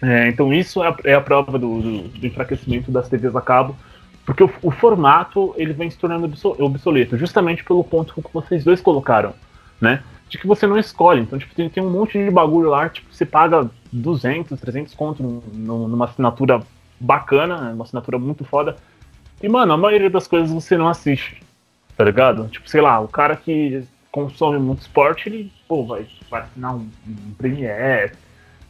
[0.00, 3.76] É, então isso é a, é a prova do- do enfraquecimento das TVs a cabo,
[4.28, 8.62] porque o, o formato ele vem se tornando obso- obsoleto, justamente pelo ponto que vocês
[8.62, 9.32] dois colocaram,
[9.80, 10.02] né?
[10.28, 11.22] De que você não escolhe.
[11.22, 15.22] Então, tipo, tem, tem um monte de bagulho lá, tipo, você paga 200, 300 conto
[15.22, 16.60] num- num- numa assinatura
[17.00, 18.76] bacana, uma assinatura muito foda.
[19.42, 21.42] E, mano, a maioria das coisas você não assiste,
[21.96, 22.48] tá ligado?
[22.48, 26.86] Tipo, sei lá, o cara que consome muito esporte, ele, pô, vai, vai assinar um,
[27.08, 28.12] um Premiere,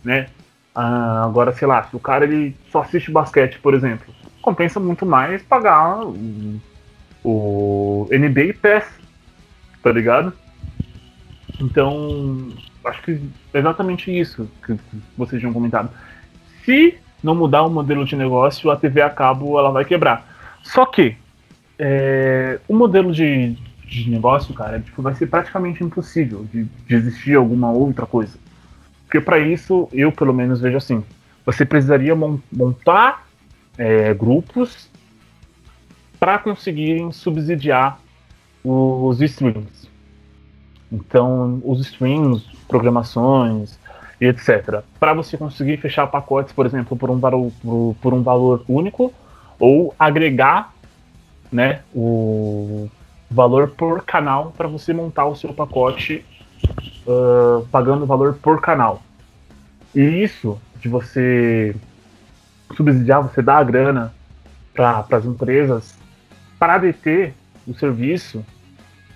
[0.04, 0.28] né?
[0.72, 5.04] Ah, agora, sei lá, se o cara ele só assiste basquete, por exemplo, compensa muito
[5.04, 6.04] mais pagar
[7.24, 8.86] o, NBA Pass,
[9.82, 10.32] tá ligado?
[11.60, 12.48] Então,
[12.84, 13.20] acho que
[13.52, 14.76] é exatamente isso que
[15.16, 15.90] vocês tinham comentado.
[16.64, 20.58] Se não mudar o modelo de negócio, a TV a cabo ela vai quebrar.
[20.62, 21.16] Só que
[21.78, 27.34] é, o modelo de, de negócio, cara, tipo, vai ser praticamente impossível de, de existir
[27.34, 28.38] alguma outra coisa.
[29.04, 31.04] Porque para isso, eu pelo menos vejo assim,
[31.44, 33.27] você precisaria mon- montar
[33.78, 34.90] é, grupos
[36.20, 38.00] para conseguirem subsidiar
[38.64, 39.88] os streams.
[40.90, 43.78] Então, os streams, programações,
[44.20, 44.82] e etc.
[44.98, 49.12] Para você conseguir fechar pacotes, por exemplo, por um valor, por, por um valor único,
[49.58, 50.72] ou agregar
[51.50, 52.88] né, o
[53.30, 56.24] valor por canal para você montar o seu pacote
[57.06, 59.02] uh, pagando valor por canal.
[59.94, 61.74] E isso de você
[62.76, 64.14] subsidiar, você dar a grana
[64.74, 65.98] para as empresas
[66.58, 67.34] para deter
[67.66, 68.44] o serviço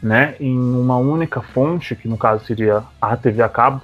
[0.02, 3.80] né, em uma única fonte, que no caso seria a TV a cabo,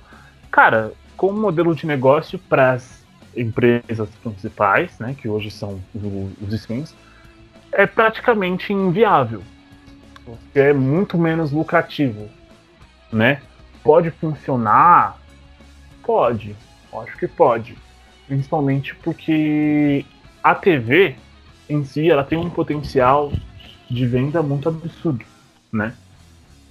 [0.50, 3.04] cara, como modelo de negócio para as
[3.36, 6.94] empresas principais, né, que hoje são os streams,
[7.72, 9.42] é praticamente inviável.
[10.54, 12.28] É muito menos lucrativo,
[13.10, 13.40] né?
[13.82, 15.16] Pode funcionar?
[16.02, 16.54] Pode.
[16.92, 17.78] Acho que pode.
[18.28, 20.04] Principalmente porque
[20.42, 21.16] a TV
[21.68, 23.32] em si ela tem um potencial
[23.90, 25.24] de venda muito absurdo,
[25.72, 25.94] né?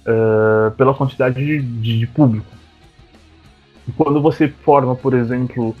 [0.06, 2.46] Uh, pela quantidade de, de, de público.
[3.96, 5.76] quando você forma, por exemplo,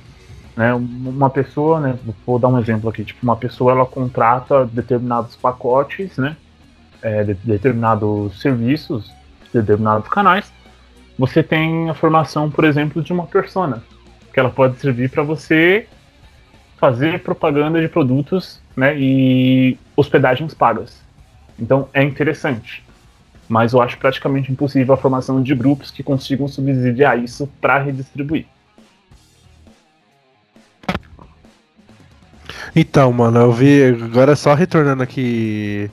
[0.54, 5.34] né, uma pessoa, né, vou dar um exemplo aqui, tipo uma pessoa ela contrata determinados
[5.36, 6.36] pacotes, né,
[7.00, 9.10] é, de, determinados serviços,
[9.54, 10.52] determinados canais.
[11.18, 13.82] Você tem a formação, por exemplo, de uma persona,
[14.38, 15.88] que ela pode servir para você
[16.76, 21.02] fazer propaganda de produtos, né, e hospedagens pagas.
[21.58, 22.84] Então é interessante.
[23.48, 28.46] Mas eu acho praticamente impossível a formação de grupos que consigam subsidiar isso para redistribuir.
[32.76, 33.86] Então, mano, eu vi.
[34.04, 35.90] Agora só retornando aqui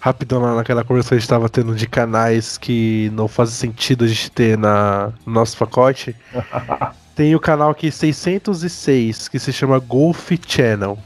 [0.00, 4.04] rapidão lá naquela conversa que a gente tava tendo de canais que não faz sentido
[4.04, 6.16] a gente ter na, no nosso pacote.
[7.14, 10.98] Tem o canal aqui 606, que se chama Golf Channel.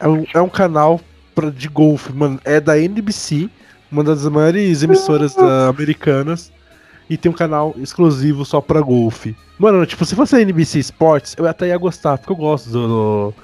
[0.00, 1.00] É um, é um canal
[1.34, 2.40] pra, de golfe, mano.
[2.44, 3.48] É da NBC,
[3.90, 6.52] uma das maiores emissoras da, americanas.
[7.08, 9.36] E tem um canal exclusivo só pra golfe.
[9.58, 12.88] Mano, tipo, se fosse a NBC Sports, eu até ia gostar, porque eu gosto do,
[12.88, 13.34] do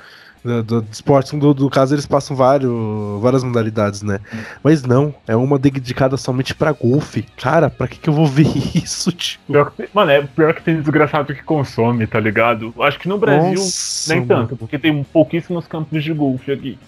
[0.45, 1.37] do, do esporte.
[1.37, 2.73] Do, do, caso, eles passam vários,
[3.21, 4.21] várias modalidades, né?
[4.63, 7.25] Mas não, é uma dedicada somente pra golfe.
[7.37, 9.41] Cara, pra que, que eu vou ver isso, tio?
[9.47, 12.75] Pior que, mano, é pior que tem desgraçado que consome, tá ligado?
[12.81, 14.43] Acho que no Brasil Nossa, nem mano.
[14.43, 16.79] tanto, porque tem pouquíssimos campos de golfe aqui.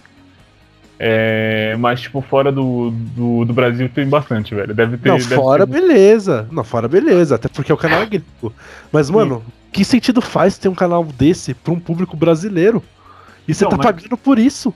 [1.01, 4.73] É, mas, tipo, fora do, do, do, Brasil tem bastante, velho.
[4.75, 5.07] Deve ter.
[5.07, 5.71] Não, deve fora ter...
[5.71, 6.45] beleza.
[6.51, 7.35] Não, fora beleza.
[7.35, 8.53] Até porque o canal é gringo.
[8.91, 9.51] Mas, mano, Sim.
[9.71, 12.83] que sentido faz ter um canal desse pra um público brasileiro?
[13.49, 13.85] E você não, tá mas...
[13.87, 14.73] pagando por isso.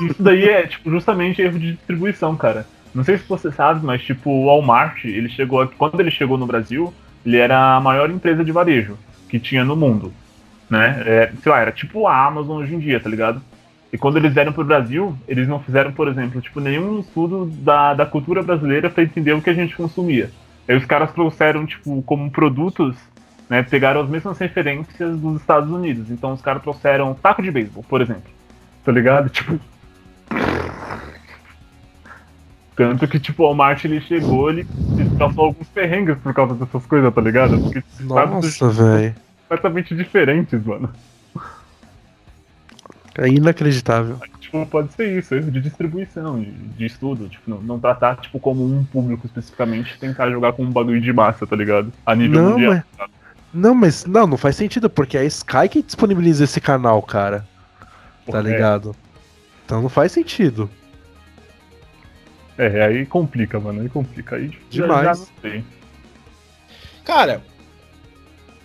[0.00, 2.66] Isso daí é, tipo, justamente erro de distribuição, cara.
[2.94, 5.66] Não sei se você sabe, mas, tipo, o Walmart, ele chegou.
[5.76, 6.94] Quando ele chegou no Brasil,
[7.26, 8.96] ele era a maior empresa de varejo
[9.28, 10.12] que tinha no mundo.
[10.70, 11.02] Né?
[11.04, 13.42] É, sei lá, era tipo a Amazon hoje em dia, tá ligado?
[13.92, 17.94] E quando eles vieram pro Brasil, eles não fizeram, por exemplo, tipo, nenhum estudo da,
[17.94, 20.30] da cultura brasileira para entender o que a gente consumia.
[20.68, 22.96] Aí os caras trouxeram, tipo, como produtos
[23.48, 26.10] né, pegaram as mesmas referências dos Estados Unidos.
[26.10, 28.30] Então os caras trouxeram taco de beisebol, por exemplo.
[28.84, 29.28] Tá ligado?
[29.28, 29.58] Tipo.
[32.76, 34.66] Tanto que, tipo, o Walmart ele chegou, ele,
[35.16, 37.56] passou alguns perrengues por causa dessas coisas, tá ligado?
[37.60, 39.14] Porque Nossa, velho.
[39.42, 40.90] Completamente diferentes, mano.
[43.16, 44.18] É inacreditável.
[44.40, 47.28] Tipo, pode ser isso, erro de distribuição, de, de estudo.
[47.28, 51.12] Tipo, não, não, tratar, tipo, como um público especificamente, tentar jogar com um bagulho de
[51.12, 51.92] massa, tá ligado?
[52.04, 52.82] A nível não, mundial.
[52.98, 53.10] Mas...
[53.54, 57.46] Não, mas não, não faz sentido, porque é a Sky que disponibiliza esse canal, cara.
[58.28, 58.96] Tá ligado?
[59.64, 60.68] Então não faz sentido.
[62.58, 63.82] É, aí complica, mano.
[63.82, 64.36] Aí complica.
[64.36, 65.28] Aí Demais.
[65.42, 65.62] Já, já
[67.04, 67.42] cara,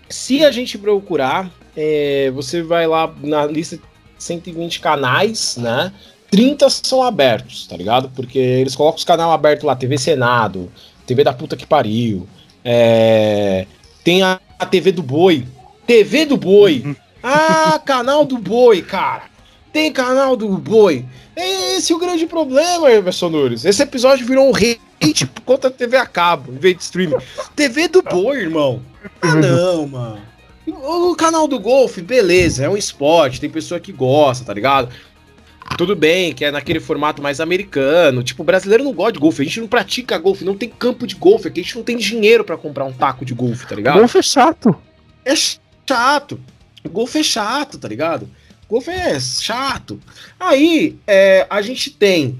[0.10, 3.84] se a gente procurar, é, você vai lá na lista de
[4.18, 5.94] 120 canais, né?
[6.32, 8.10] 30 são abertos, tá ligado?
[8.10, 10.72] Porque eles colocam os canais abertos lá, TV Senado,
[11.06, 12.28] TV da puta que pariu,
[12.64, 13.66] é,
[14.04, 15.47] tem a, a TV do Boi.
[15.88, 16.84] TV do Boi.
[16.86, 16.95] Uhum.
[17.24, 19.24] Ah, canal do Boi, cara.
[19.72, 21.05] Tem canal do Boi.
[21.36, 23.64] Esse é o grande problema, Everson Nunes.
[23.64, 27.18] Esse episódio virou um hate por conta da TV a cabo, em vez de streaming.
[27.55, 28.82] TV do Boi, irmão.
[29.22, 30.22] Ah, não, mano.
[30.68, 34.89] O canal do golfe, beleza, é um esporte, tem pessoa que gosta, tá ligado?
[35.78, 38.22] Tudo bem, que é naquele formato mais americano.
[38.22, 39.42] Tipo, o brasileiro não gosta de golfe.
[39.42, 41.48] A gente não pratica golfe, não tem campo de golfe.
[41.48, 44.00] Aqui a gente não tem dinheiro para comprar um taco de golfe, tá ligado?
[44.00, 44.76] Golfe é chato.
[45.24, 46.40] É chato.
[46.90, 48.30] Golfe é chato, tá ligado?
[48.68, 50.00] Golfe é chato.
[50.40, 52.38] Aí, é, a gente tem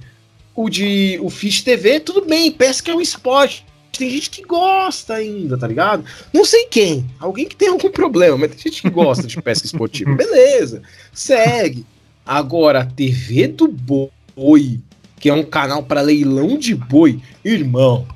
[0.56, 3.66] o de o Fish TV, tudo bem, pesca é um esporte.
[3.98, 6.06] Tem gente que gosta ainda, tá ligado?
[6.34, 7.06] Não sei quem.
[7.20, 10.16] Alguém que tem algum problema, mas tem gente que gosta de pesca esportiva.
[10.16, 11.86] Beleza, segue.
[12.26, 14.80] Agora, a TV do Boi,
[15.20, 18.08] que é um canal para leilão de boi, irmão,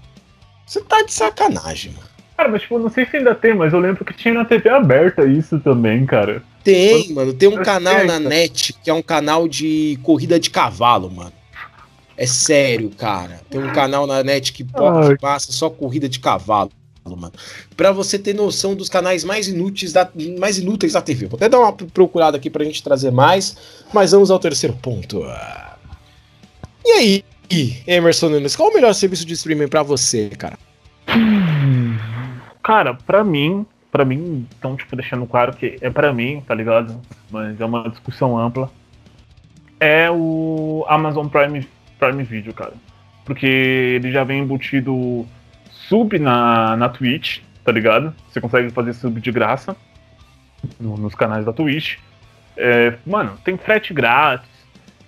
[0.65, 2.07] você tá de sacanagem, mano.
[2.37, 4.69] Cara, mas tipo, não sei se ainda tem, mas eu lembro que tinha na TV
[4.69, 6.41] aberta isso também, cara.
[6.63, 7.33] Tem, mano.
[7.33, 8.29] Tem um canal sei, na cara.
[8.29, 11.33] net que é um canal de corrida de cavalo, mano.
[12.15, 13.41] É sério, cara.
[13.49, 15.17] Tem um canal na net que pô- Ai.
[15.17, 16.71] passa só corrida de cavalo,
[17.05, 17.33] mano.
[17.75, 21.25] Pra você ter noção dos canais mais inúteis da, mais inúteis da TV.
[21.27, 23.57] Vou até dar uma procurada aqui pra gente trazer mais,
[23.93, 25.23] mas vamos ao terceiro ponto.
[26.85, 27.23] E aí,
[27.87, 30.57] Emerson Nunes, qual o melhor serviço de streaming pra você, cara?
[32.63, 36.99] Cara, pra mim, pra mim, então, tipo, deixando claro que é pra mim, tá ligado?
[37.29, 38.71] Mas é uma discussão ampla.
[39.79, 41.67] É o Amazon Prime,
[41.99, 42.73] Prime Video, cara.
[43.25, 45.25] Porque ele já vem embutido
[45.93, 48.11] sub na, na Twitch, tá ligado?
[48.27, 49.75] Você consegue fazer sub de graça
[50.79, 51.97] no- nos canais da Twitch.
[52.57, 54.49] É, mano, tem frete grátis.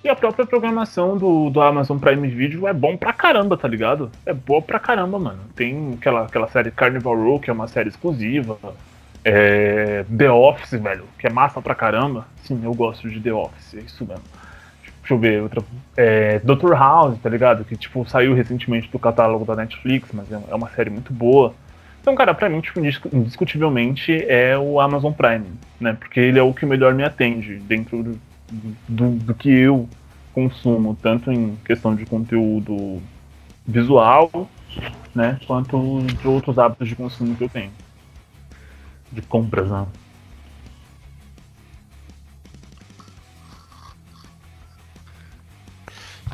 [0.04, 4.12] E a própria programação do, do Amazon Prime Video é bom pra caramba, tá ligado?
[4.28, 5.40] É boa pra caramba, mano.
[5.56, 8.56] Tem aquela, aquela série Carnival Row, que é uma série exclusiva.
[9.24, 12.28] É, The Office, velho, que é massa pra caramba.
[12.44, 14.24] Sim, eu gosto de The Office, é isso mesmo.
[15.06, 15.64] Deixa eu ver, outra.
[15.96, 16.74] É, Dr.
[16.74, 17.64] House, tá ligado?
[17.64, 21.54] Que, tipo, saiu recentemente do catálogo da Netflix, mas é é uma série muito boa.
[22.02, 25.46] Então, cara, pra mim, tipo, indiscu- indiscutivelmente é o Amazon Prime,
[25.80, 25.94] né?
[25.94, 28.20] Porque ele é o que melhor me atende dentro do,
[28.90, 29.88] do, do que eu
[30.34, 33.00] consumo, tanto em questão de conteúdo
[33.68, 34.32] visual,
[35.14, 35.40] né?
[35.46, 37.72] Quanto de outros hábitos de consumo que eu tenho.
[39.12, 39.86] De compras, né?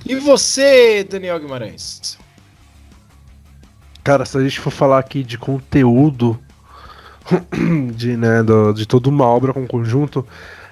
[0.06, 2.18] E você, Daniel Guimarães?
[4.04, 6.40] Cara, se a gente for falar aqui de conteúdo
[7.96, 10.26] de, né, do- de toda uma obra com conjunto,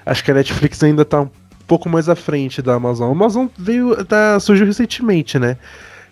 [0.04, 1.30] acho que a Netflix ainda tá um
[1.66, 3.08] pouco mais à frente da Amazon.
[3.08, 5.56] A Amazon veio, tá, surgiu recentemente, né?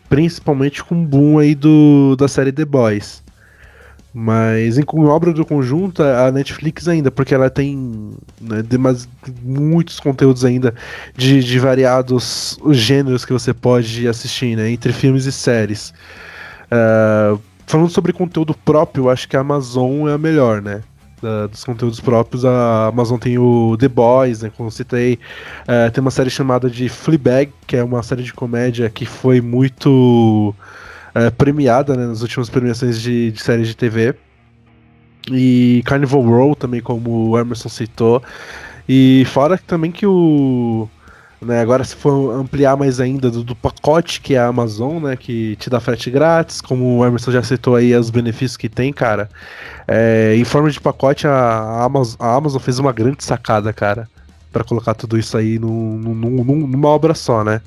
[0.08, 3.22] Principalmente com o boom aí do, da série The Boys.
[4.12, 9.08] Mas em com obra do conjunto, a Netflix ainda, porque ela tem né, demas-
[9.42, 10.74] muitos conteúdos ainda
[11.16, 14.70] de, de variados gêneros que você pode assistir, né?
[14.70, 15.92] Entre filmes e séries.
[16.70, 17.36] Ah,
[17.66, 20.82] falando sobre conteúdo próprio, acho que a Amazon é a melhor, né?
[21.22, 24.50] Da- dos conteúdos próprios, a Amazon tem o The Boys, né?
[24.56, 25.18] Como eu citei.
[25.66, 29.40] Ah, tem uma série chamada de Fleabag, que é uma série de comédia que foi
[29.40, 30.54] muito
[31.14, 34.14] ah, premiada né, nas últimas premiações de, de séries de TV.
[35.30, 38.22] E Carnival Row também, como o Emerson citou.
[38.88, 40.88] E fora também que o.
[41.40, 45.16] Né, agora se for ampliar mais ainda do, do pacote que é a Amazon, né,
[45.16, 48.92] que te dá frete grátis, como o Emerson já citou aí os benefícios que tem,
[48.92, 49.28] cara.
[49.86, 54.08] É, em forma de pacote, a, Amazon, a Amazon fez uma grande sacada, cara,
[54.50, 57.60] Pra colocar tudo isso aí num- num- num- numa obra só, né.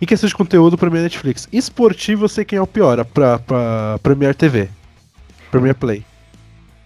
[0.00, 1.46] Em questão de conteúdo, é Netflix.
[1.52, 4.68] Esportivo, eu sei quem é o pior, a pra, pra Premiere TV.
[5.50, 6.04] Premiere Play.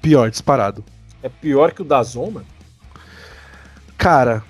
[0.03, 0.85] Pior, disparado.
[1.23, 2.47] É pior que o Dazon, mano?
[3.97, 4.43] Cara,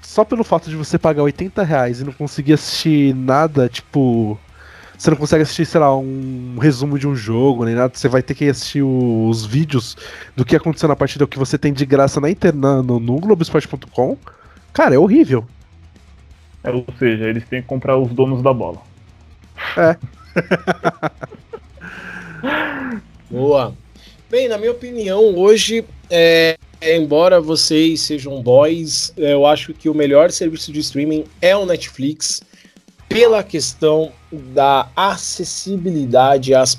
[0.00, 4.38] só pelo fato de você pagar 80 reais e não conseguir assistir nada, tipo.
[4.96, 7.92] Você não consegue assistir, sei lá, um resumo de um jogo, nem nada.
[7.92, 9.96] Você vai ter que assistir os vídeos
[10.34, 13.18] do que aconteceu na partida, o que você tem de graça na internet, no, no
[13.18, 14.16] Globoesporte.com.
[14.72, 15.46] Cara, é horrível.
[16.66, 18.82] É, ou seja, eles têm que comprar os donos da bola.
[23.30, 23.72] Boa.
[24.28, 29.88] Bem, na minha opinião, hoje, é, é, embora vocês sejam boys, é, eu acho que
[29.88, 32.42] o melhor serviço de streaming é o Netflix,
[33.08, 36.76] pela questão da acessibilidade às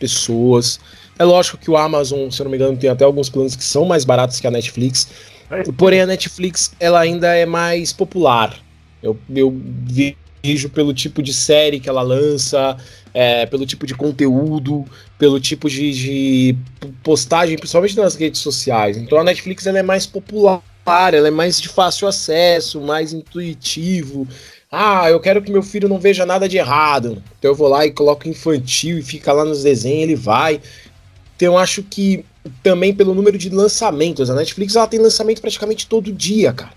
[0.00, 0.80] pessoas.
[1.16, 3.64] É lógico que o Amazon, se eu não me engano, tem até alguns planos que
[3.64, 5.08] são mais baratos que a Netflix,
[5.76, 8.58] porém a Netflix ela ainda é mais popular.
[9.02, 9.60] Eu, eu
[10.42, 12.76] vejo pelo tipo de série que ela lança,
[13.12, 14.84] é, pelo tipo de conteúdo,
[15.18, 16.56] pelo tipo de, de
[17.02, 18.96] postagem, principalmente nas redes sociais.
[18.96, 24.26] Então a Netflix ela é mais popular, ela é mais de fácil acesso, mais intuitivo.
[24.70, 27.22] Ah, eu quero que meu filho não veja nada de errado.
[27.38, 30.60] Então eu vou lá e coloco infantil e fica lá nos desenhos, ele vai.
[31.36, 32.24] Então eu acho que
[32.62, 36.72] também pelo número de lançamentos, a Netflix ela tem lançamento praticamente todo dia, cara.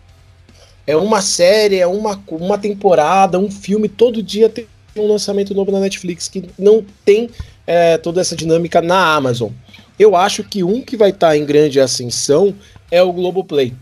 [0.91, 4.67] É uma série, é uma, uma temporada, um filme, todo dia tem
[4.97, 7.29] um lançamento novo na Netflix que não tem
[7.65, 9.51] é, toda essa dinâmica na Amazon.
[9.97, 12.53] Eu acho que um que vai estar em grande ascensão
[12.91, 13.73] é o Globoplay.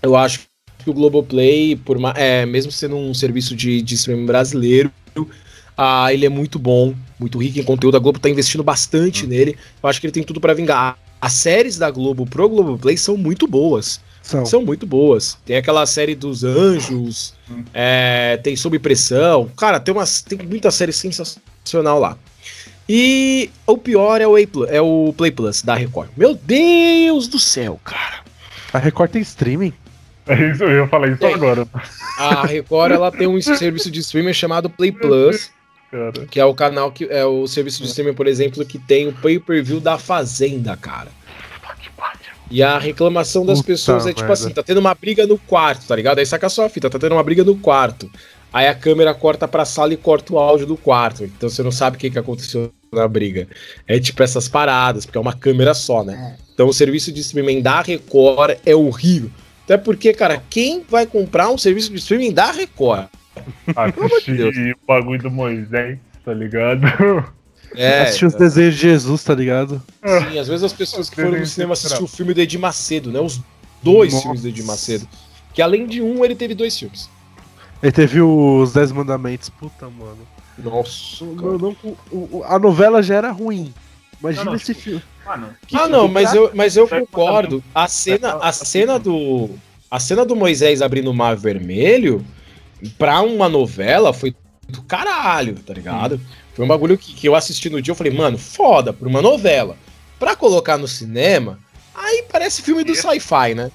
[0.00, 0.42] Eu acho
[0.78, 4.92] que o Globoplay, por ma- é, mesmo sendo um serviço de, de streaming brasileiro,
[5.76, 7.96] ah, ele é muito bom, muito rico em conteúdo.
[7.96, 9.56] A Globo está investindo bastante nele.
[9.82, 10.96] Eu acho que ele tem tudo para vingar.
[11.20, 14.00] As séries da Globo pro Globoplay são muito boas.
[14.22, 14.46] São.
[14.46, 15.38] São muito boas.
[15.44, 17.34] Tem aquela série dos anjos,
[17.72, 19.50] é, tem Sob Pressão.
[19.56, 22.16] Cara, tem, umas, tem muita série sensacional lá.
[22.88, 26.10] E o pior é o, Play, é o Play Plus da Record.
[26.16, 28.20] Meu Deus do céu, cara.
[28.72, 29.72] A Record tem streaming?
[30.26, 31.34] É isso, eu ia falar isso Tem.
[31.34, 31.66] agora.
[32.18, 35.50] A Record ela tem um serviço de streaming chamado Play Plus,
[35.90, 36.26] Cara.
[36.26, 39.12] que é o canal que é o serviço de streaming, por exemplo, que tem o
[39.12, 41.08] pay-per-view da Fazenda, cara.
[42.50, 44.32] E a reclamação das Puta pessoas é tipo merda.
[44.32, 46.18] assim, tá tendo uma briga no quarto, tá ligado?
[46.18, 48.10] Aí saca só a fita, tá tendo uma briga no quarto.
[48.52, 51.24] Aí a câmera corta pra sala e corta o áudio do quarto.
[51.24, 53.46] Então você não sabe o que, que aconteceu na briga.
[53.86, 56.36] É tipo essas paradas, porque é uma câmera só, né?
[56.52, 59.30] Então o serviço de streaming da Record é horrível.
[59.64, 63.06] Até porque, cara, quem vai comprar um serviço de streaming da Record?
[63.76, 66.80] Assistir o bagulho do Moisés, tá ligado?
[67.74, 69.82] É, Assistir os desenhos de Jesus, tá ligado?
[70.30, 73.10] sim, às vezes as pessoas que foram no cinema assistir o filme do Edir Macedo,
[73.12, 73.20] né?
[73.20, 73.40] Os
[73.82, 74.22] dois Nossa.
[74.22, 75.06] filmes do Edir Macedo.
[75.54, 77.08] Que além de um, ele teve dois filmes.
[77.82, 79.48] Ele teve os Dez Mandamentos.
[79.48, 80.18] Puta, mano.
[80.58, 81.76] Nossa, Não, não,
[82.12, 83.72] o- a novela já era ruim.
[84.20, 85.02] Imagina Não, não, esse filme.
[85.24, 87.64] Mano, Ah, não, mas eu, mas eu concordo.
[87.74, 89.48] A cena, a cena do.
[89.90, 92.24] A cena do Moisés abrindo o mar vermelho,
[92.98, 94.34] pra uma novela, foi
[94.68, 96.20] do caralho, tá ligado?
[96.60, 99.22] Foi um bagulho que, que eu assisti no dia, eu falei, mano, foda, por uma
[99.22, 99.78] novela.
[100.18, 101.58] Pra colocar no cinema,
[101.94, 103.70] aí parece filme do sci-fi, né?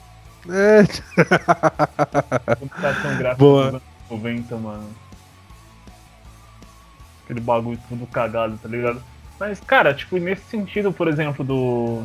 [0.48, 0.84] É,
[2.56, 3.64] computação gráfica Boa.
[3.64, 4.90] dos anos 90, mano.
[7.24, 9.02] Aquele bagulho tudo cagado, tá ligado?
[9.40, 12.04] Mas, cara, tipo, nesse sentido, por exemplo, do.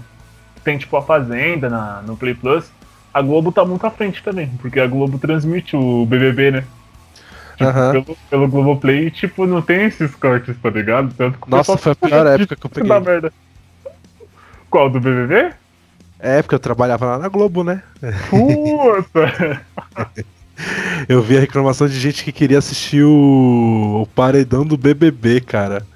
[0.65, 2.73] Tem tipo a Fazenda na, no Play Plus,
[3.13, 6.65] a Globo tá muito à frente também, porque a Globo transmite o BBB, né?
[7.61, 7.93] Tipo, Aham.
[7.93, 11.13] pelo, pelo Globoplay, tipo, não tem esses cortes, tá ligado?
[11.13, 12.89] Tanto que Nossa, foi a pior época que eu peguei.
[12.89, 13.33] da merda.
[14.71, 15.53] Qual, do BBB?
[16.19, 17.83] É, porque eu trabalhava lá na Globo, né?
[18.31, 19.61] Puta!
[21.09, 25.87] Eu vi a reclamação de gente que queria assistir o, o paredão do BBB, cara.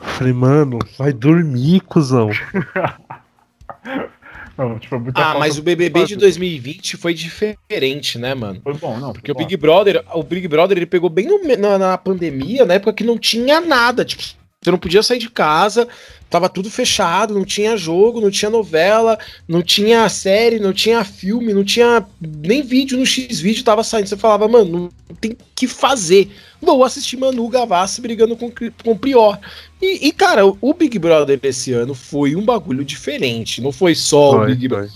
[0.00, 2.30] Falei, mano, vai dormir, cuzão.
[4.56, 6.16] Não, tipo, Ah, mas o BBB de fazer.
[6.16, 8.60] 2020 foi diferente, né, mano?
[8.62, 9.12] Foi bom, não.
[9.12, 9.34] Porque o.
[9.34, 13.04] Big Brother, o Big Brother ele pegou bem no na, na pandemia, na época que
[13.04, 14.22] não tinha nada, tipo,
[14.66, 15.86] você não podia sair de casa,
[16.28, 21.54] tava tudo fechado, não tinha jogo, não tinha novela, não tinha série, não tinha filme,
[21.54, 24.08] não tinha nem vídeo no X-Vídeo tava saindo.
[24.08, 26.30] Você falava, mano, não tem o que fazer.
[26.60, 29.38] Vou assistir Manu Gavassi brigando com, com o Prior.
[29.80, 33.60] E, e, cara, o Big Brother desse ano foi um bagulho diferente.
[33.60, 34.90] Não foi só o Foi, Big Brother.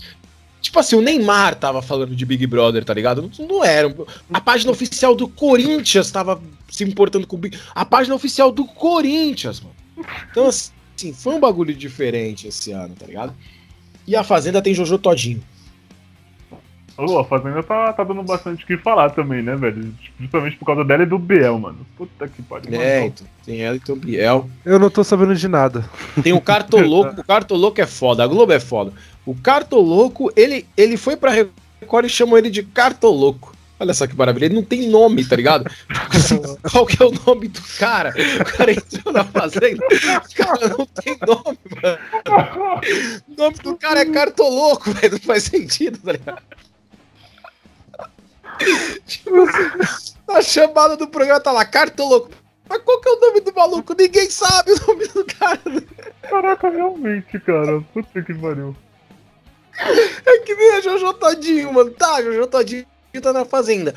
[0.61, 3.29] Tipo assim, o Neymar tava falando de Big Brother, tá ligado?
[3.39, 3.93] Não, não era.
[4.31, 7.59] A página oficial do Corinthians tava se importando com o Big.
[7.73, 9.75] A página oficial do Corinthians, mano.
[10.31, 13.35] Então, assim, foi um bagulho diferente esse ano, tá ligado?
[14.07, 15.43] E a Fazenda tem Jojo Todinho.
[16.97, 19.93] Ô, a Fazenda tá, tá dando bastante o que falar também, né, velho?
[20.19, 21.85] Justamente por causa dela e do Biel, mano.
[21.97, 22.79] Puta que pariu.
[22.79, 23.13] É, mano.
[23.13, 24.49] então, tem ela e tem o Biel.
[24.65, 25.85] Eu não tô sabendo de nada.
[26.21, 27.19] Tem o Cartoloco.
[27.21, 28.23] o Cartoloco é foda.
[28.23, 28.93] A Globo é foda.
[29.25, 33.51] O Cartoloco, ele, ele foi pra Record e chamou ele de Cartoloco.
[33.79, 34.45] Olha só que maravilha.
[34.45, 35.65] Ele não tem nome, tá ligado?
[36.71, 38.13] Qual que é o nome do cara?
[38.39, 39.83] O cara entrou na fazenda.
[39.83, 42.81] O cara não tem nome, mano.
[43.27, 45.13] O nome do cara é Cartoloco, velho.
[45.13, 46.43] Não faz sentido, tá ligado?
[49.05, 52.29] Tipo assim, a chamada do programa tá lá, Cartoloco.
[52.69, 53.93] Mas qual que é o nome do maluco?
[53.97, 55.59] Ninguém sabe o nome do cara.
[56.21, 57.81] Caraca, realmente, cara.
[57.93, 58.75] Puta que pariu.
[60.25, 61.91] É que nem a Jojo Todinho, mano.
[61.91, 62.85] Tá, Jojo Todinho
[63.21, 63.93] tá na fazenda.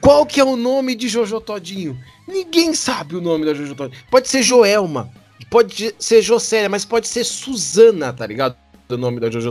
[0.00, 1.96] Qual que é o nome de Jojo Todinho?
[2.26, 4.02] Ninguém sabe o nome da Jojo Todinho.
[4.10, 5.08] Pode ser Joelma,
[5.48, 8.56] pode ser Jocélia, mas pode ser Suzana, tá ligado?
[8.88, 9.50] O nome da Jojo.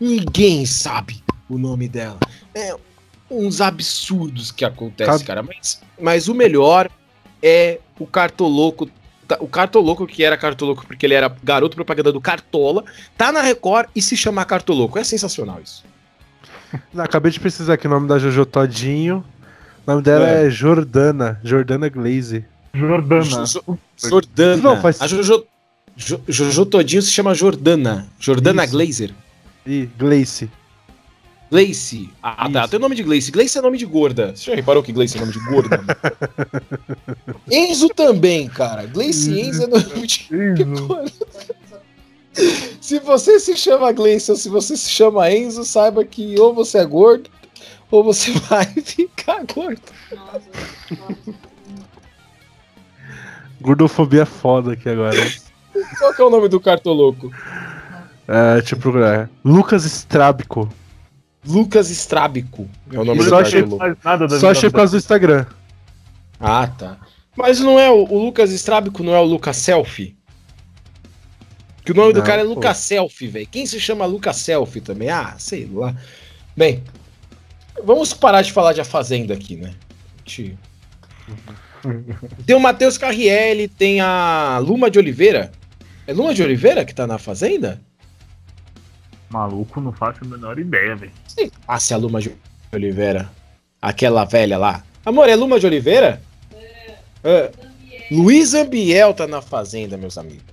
[0.00, 2.18] Ninguém sabe o nome dela.
[2.54, 2.74] É
[3.36, 5.42] uns absurdos que acontecem, Cab- cara.
[5.42, 6.88] Mas, mas o melhor
[7.42, 8.88] é o Cartoloco.
[9.28, 12.84] tá- O Cartoloco, que era Cartoloco porque ele era garoto propaganda do Cartola,
[13.16, 14.98] tá na Record e se chama Cartoloco.
[14.98, 15.84] É sensacional isso.
[16.92, 19.24] Não, acabei de pesquisar aqui o nome da Jojo Todinho.
[19.86, 20.46] O nome dela É.
[20.46, 21.40] é, Jordana.
[21.44, 22.44] Jordana Glaze.
[22.72, 23.44] Jordana.
[23.46, 24.56] Jo- Jordana.
[24.62, 25.44] Não, faz- A Jojo,
[25.96, 28.08] Jo- Jojo Todinho se chama Jordana.
[28.18, 28.72] Jordana Isso.
[28.72, 29.14] Glazer.
[29.66, 30.50] E Glace.
[31.54, 32.10] Glace.
[32.20, 32.66] Ah, tá.
[32.66, 33.30] Tem o nome de Glace.
[33.30, 34.34] Glace é nome de gorda.
[34.34, 35.80] Você já reparou que Glace é nome de gorda?
[37.48, 38.86] Enzo também, cara.
[38.86, 41.12] Glace e Enzo é nome de gorda.
[42.80, 46.78] Se você se chama Glace ou se você se chama Enzo, saiba que ou você
[46.78, 47.30] é gordo
[47.88, 49.80] ou você vai ficar gordo.
[53.60, 55.16] Gordofobia é foda aqui agora.
[56.00, 57.30] Qual que é o nome do cartoloco?
[58.26, 59.30] É, deixa eu procurar.
[59.44, 60.68] Lucas Strábico.
[61.46, 63.64] Lucas Estrábico é o nome Só do achei-
[64.04, 65.46] nada da Só achei por causa do Instagram.
[66.40, 66.98] Ah, tá.
[67.36, 70.16] Mas não é o, o Lucas Estrábico, não é o Lucas Selfie?
[71.84, 72.54] Que o nome do Não, cara é pô.
[72.54, 73.46] Lucas Selfie, velho.
[73.50, 75.10] Quem se chama Lucas Selfie também?
[75.10, 75.94] Ah, sei lá.
[76.56, 76.82] Bem,
[77.84, 79.74] vamos parar de falar de A Fazenda aqui, né?
[82.46, 85.52] Tem o Matheus Carrielli, tem a Luma de Oliveira.
[86.06, 87.80] É Luma de Oliveira que tá na Fazenda?
[89.34, 91.10] Maluco, não faço a menor ideia, velho.
[91.26, 91.50] Sim.
[91.66, 92.30] Ah, se é a Luma de
[92.72, 93.28] Oliveira.
[93.82, 94.84] Aquela velha lá.
[95.04, 96.22] Amor, é Luma de Oliveira?
[97.24, 97.50] É.
[98.12, 100.44] Luísa Ambiel tá na Fazenda, meus amigos.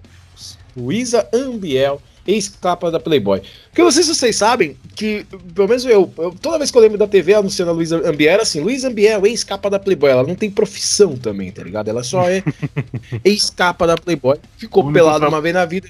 [0.76, 3.42] Luísa Ambiel, ex-capa da Playboy.
[3.68, 6.78] Porque eu não sei se vocês sabem que, pelo menos eu, eu- toda vez que
[6.78, 10.10] eu lembro da TV anunciando a Luísa Ambiel, era assim, Luísa Ambiel, ex-capa da Playboy.
[10.10, 11.88] Ela não tem profissão também, tá ligado?
[11.90, 12.42] Ela só é
[13.24, 14.38] ex-capa da Playboy.
[14.58, 15.88] Ficou pelada tra- uma vez na vida.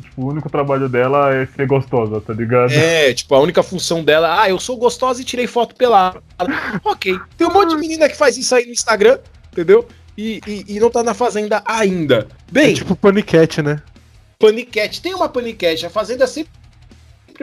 [0.00, 2.72] Tipo, o único trabalho dela é ser gostosa, tá ligado?
[2.72, 6.22] É, tipo, a única função dela, ah, eu sou gostosa e tirei foto pelada.
[6.84, 7.18] ok.
[7.36, 9.18] Tem um monte de menina que faz isso aí no Instagram,
[9.52, 9.86] entendeu?
[10.16, 12.26] E, e, e não tá na Fazenda ainda.
[12.50, 13.82] Bem, É tipo paniquete, né?
[14.38, 15.00] paniquete.
[15.00, 15.86] Tem uma paniquete.
[15.86, 16.50] A Fazenda sempre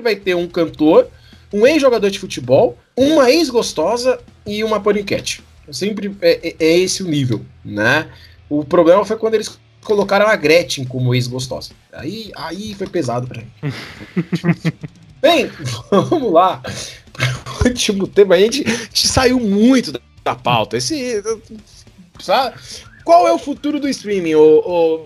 [0.04, 1.08] vai ter um cantor,
[1.54, 5.42] um ex-jogador de futebol, uma ex-gostosa e uma paniquete.
[5.72, 8.08] Sempre é, é- é esse o nível, né?
[8.50, 11.72] O problema foi quando eles colocaram a Gretchen como ex-gostosa.
[11.94, 13.52] Aí, aí foi pesado pra mim.
[15.22, 15.52] Bem,
[15.90, 16.62] vamos lá.
[17.44, 18.36] Pro último tema.
[18.36, 19.92] A gente, a gente saiu muito
[20.24, 20.78] da, pauta.
[20.78, 21.22] Esse.
[22.20, 22.56] Sabe?
[23.04, 24.34] Qual é o futuro do streaming?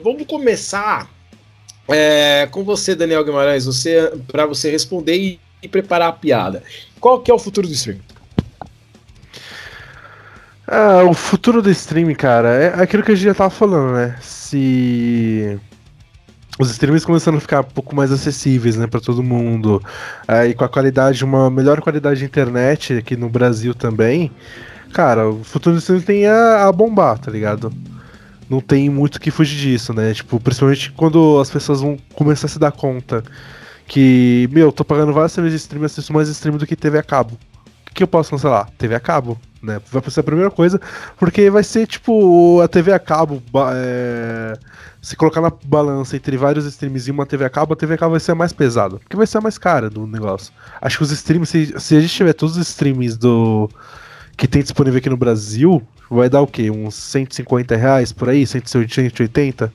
[0.03, 1.09] Vamos começar
[1.87, 6.63] é, com você, Daniel Guimarães, você, para você responder e, e preparar a piada.
[6.99, 8.01] Qual que é o futuro do streaming?
[10.67, 14.17] Ah, o futuro do streaming, cara, é aquilo que a gente já tava falando, né?
[14.21, 15.59] Se
[16.59, 19.81] os streams começando a ficar um pouco mais acessíveis, né, para todo mundo,
[20.27, 24.31] aí com a qualidade, uma melhor qualidade de internet aqui no Brasil também,
[24.93, 27.73] cara, o futuro do streaming tem a, a bombar, tá ligado?
[28.49, 30.13] Não tem muito que fugir disso, né?
[30.13, 33.23] Tipo, principalmente quando as pessoas vão começar a se dar conta
[33.87, 37.03] que, meu, tô pagando vários serviços de streaming, assisto mais stream do que TV a
[37.03, 37.37] cabo.
[37.89, 38.69] O que eu posso cancelar?
[38.77, 39.79] TV a cabo, né?
[39.89, 40.79] Vai ser a primeira coisa,
[41.17, 43.41] porque vai ser tipo a TV a cabo.
[43.73, 44.53] é,
[45.01, 47.97] Se colocar na balança entre vários streams e uma TV a cabo, a TV a
[47.97, 50.53] cabo vai ser a mais pesada, porque vai ser a mais cara do negócio.
[50.81, 53.69] Acho que os streams, se, se a gente tiver todos os streams do
[54.35, 56.69] que tem disponível aqui no Brasil, vai dar o quê?
[56.69, 59.73] Uns 150 reais por aí, 180?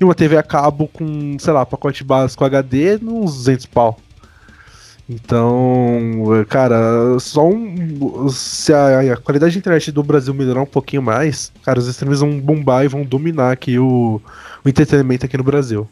[0.00, 3.98] E uma TV a cabo com, sei lá, pacote básico HD, uns 200 pau.
[5.12, 8.28] Então, cara, só um.
[8.28, 12.20] Se a, a qualidade de internet do Brasil melhorar um pouquinho mais, cara, os streams
[12.20, 14.22] vão bombar e vão dominar aqui o,
[14.64, 15.88] o entretenimento aqui no Brasil.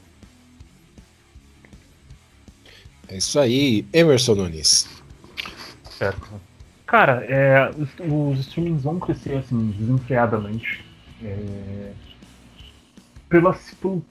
[3.09, 4.89] É isso aí, Emerson Nunes.
[5.91, 6.41] Certo.
[6.87, 10.85] Cara, é, os, os streamings vão crescer assim, desenfreadamente.
[11.25, 11.91] É,
[13.29, 13.55] pelo,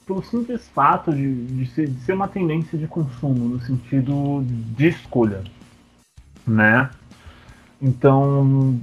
[0.05, 4.87] pelo simples fato de, de, ser, de ser uma tendência de consumo, no sentido de
[4.87, 5.43] escolha.
[6.45, 6.89] Né?
[7.81, 8.79] Então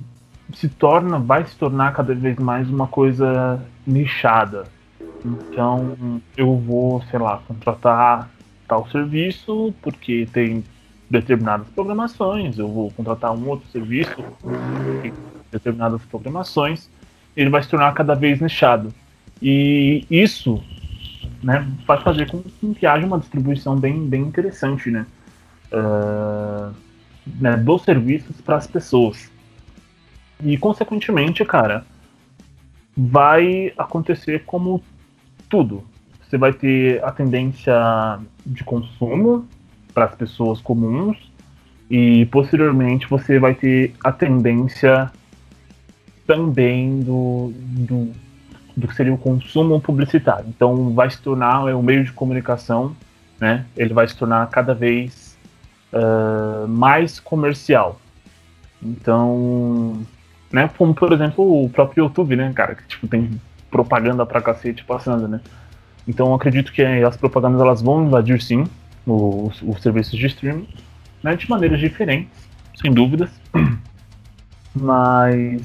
[0.53, 4.65] se torna, vai se tornar cada vez mais uma coisa nichada.
[5.25, 8.29] Então eu vou, sei lá, contratar
[8.69, 10.65] tal serviço porque tem
[11.09, 14.17] determinadas programações, eu vou contratar um outro serviço
[15.03, 15.13] tem
[15.51, 16.89] determinadas programações,
[17.37, 18.93] ele vai se tornar cada vez nichado.
[19.47, 20.65] E isso
[21.43, 22.43] né, faz fazer com
[22.73, 25.05] que haja uma distribuição bem, bem interessante né,
[25.71, 26.75] uh,
[27.39, 29.31] né, dos serviços para as pessoas.
[30.43, 31.85] E, consequentemente, cara,
[32.97, 34.83] vai acontecer como
[35.51, 35.85] tudo.
[36.23, 39.47] Você vai ter a tendência de consumo
[39.93, 41.19] para as pessoas comuns
[41.91, 45.13] e posteriormente você vai ter a tendência
[46.27, 48.11] também do, do,
[48.77, 50.47] do que seria o consumo publicitário.
[50.49, 52.95] Então vai se tornar é, um meio de comunicação,
[53.41, 53.67] né?
[53.77, 55.37] Ele vai se tornar cada vez
[55.93, 58.01] uh, mais comercial.
[58.83, 60.03] Então,
[60.53, 60.69] né?
[60.77, 65.29] Como por exemplo o próprio YouTube, né, cara, que tipo tem propaganda pra cacete passando,
[65.29, 65.41] né?
[66.07, 68.65] Então acredito que as propagandas elas vão invadir sim
[69.07, 70.69] os, os serviços de streaming,
[71.23, 72.49] né, de maneiras diferentes,
[72.81, 73.31] sem dúvidas,
[74.75, 75.63] mas,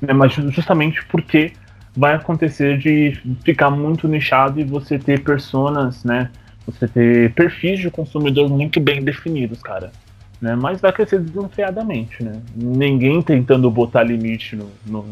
[0.00, 1.52] né, mas justamente porque
[1.96, 6.30] vai acontecer de ficar muito nichado e você ter personas, né,
[6.66, 9.92] você ter perfis de consumidor muito bem definidos, cara.
[10.40, 12.40] Né, mas vai crescer desenfreadamente, né?
[12.56, 15.04] Ninguém tentando botar limite no, no,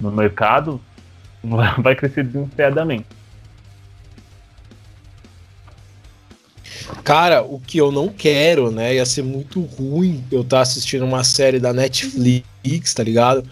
[0.00, 0.80] no mercado
[1.82, 3.04] vai crescer desenfreadamente.
[7.02, 8.94] Cara, o que eu não quero, né?
[8.94, 13.44] Ia ser muito ruim eu estar assistindo uma série da Netflix, tá ligado?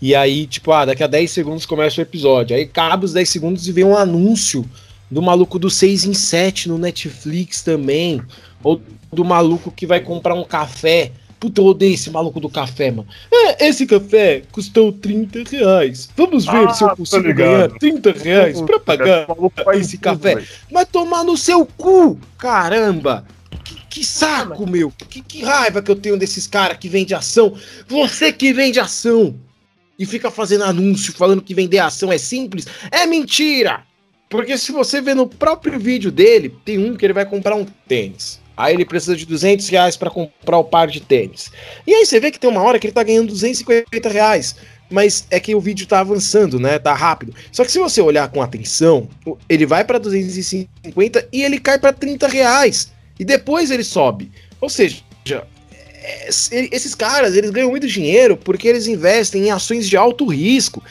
[0.00, 2.56] E aí, tipo, ah, daqui a 10 segundos começa o episódio.
[2.56, 4.64] Aí cabe os 10 segundos e vem um anúncio
[5.10, 8.22] do maluco do 6 em 7 no Netflix também,
[8.62, 8.80] ou
[9.12, 11.12] do maluco que vai comprar um café.
[11.38, 13.08] Puta, eu odeio esse maluco do café, mano.
[13.32, 16.08] É, esse café custou 30 reais.
[16.16, 19.26] Vamos ver Ah, se eu consigo ganhar 30 reais pra pagar
[19.74, 20.44] esse café.
[20.70, 23.24] Vai tomar no seu cu, caramba!
[23.64, 24.92] Que, que saco, meu!
[25.08, 27.54] Que, que raiva que eu tenho desses caras que vende ação.
[27.88, 29.34] Você que vende ação
[30.00, 33.82] e fica fazendo anúncio falando que vender ação é simples, é mentira!
[34.28, 37.66] Porque se você vê no próprio vídeo dele, tem um que ele vai comprar um
[37.86, 38.40] tênis.
[38.56, 41.50] Aí ele precisa de 200 reais pra comprar o par de tênis.
[41.86, 44.54] E aí você vê que tem uma hora que ele tá ganhando 250 reais.
[44.90, 46.78] Mas é que o vídeo tá avançando, né?
[46.78, 47.34] Tá rápido.
[47.52, 49.08] Só que se você olhar com atenção,
[49.48, 52.92] ele vai pra 250 e ele cai pra 30 reais.
[53.18, 54.30] E depois ele sobe.
[54.60, 54.96] Ou seja,
[55.26, 55.40] se-
[56.26, 60.82] esses caras, eles ganham muito dinheiro porque eles investem em ações de alto risco.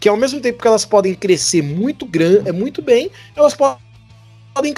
[0.00, 3.78] Que ao mesmo tempo que elas podem crescer muito grande, é muito bem, elas po-
[4.54, 4.74] podem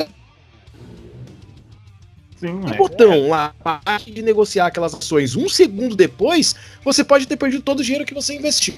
[2.37, 2.77] Sim, no é.
[2.77, 5.35] botão lá, a parte de negociar aquelas ações.
[5.35, 8.75] Um segundo depois, você pode ter perdido todo o dinheiro que você investiu.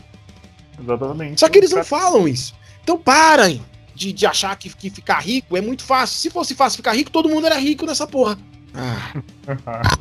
[0.80, 1.40] Exatamente.
[1.40, 2.54] Só que eles não falam isso.
[2.82, 3.61] Então parem
[3.94, 6.16] de, de achar que, que ficar rico é muito fácil.
[6.18, 8.38] Se fosse fácil ficar rico, todo mundo era rico nessa porra.
[8.72, 9.20] Ah,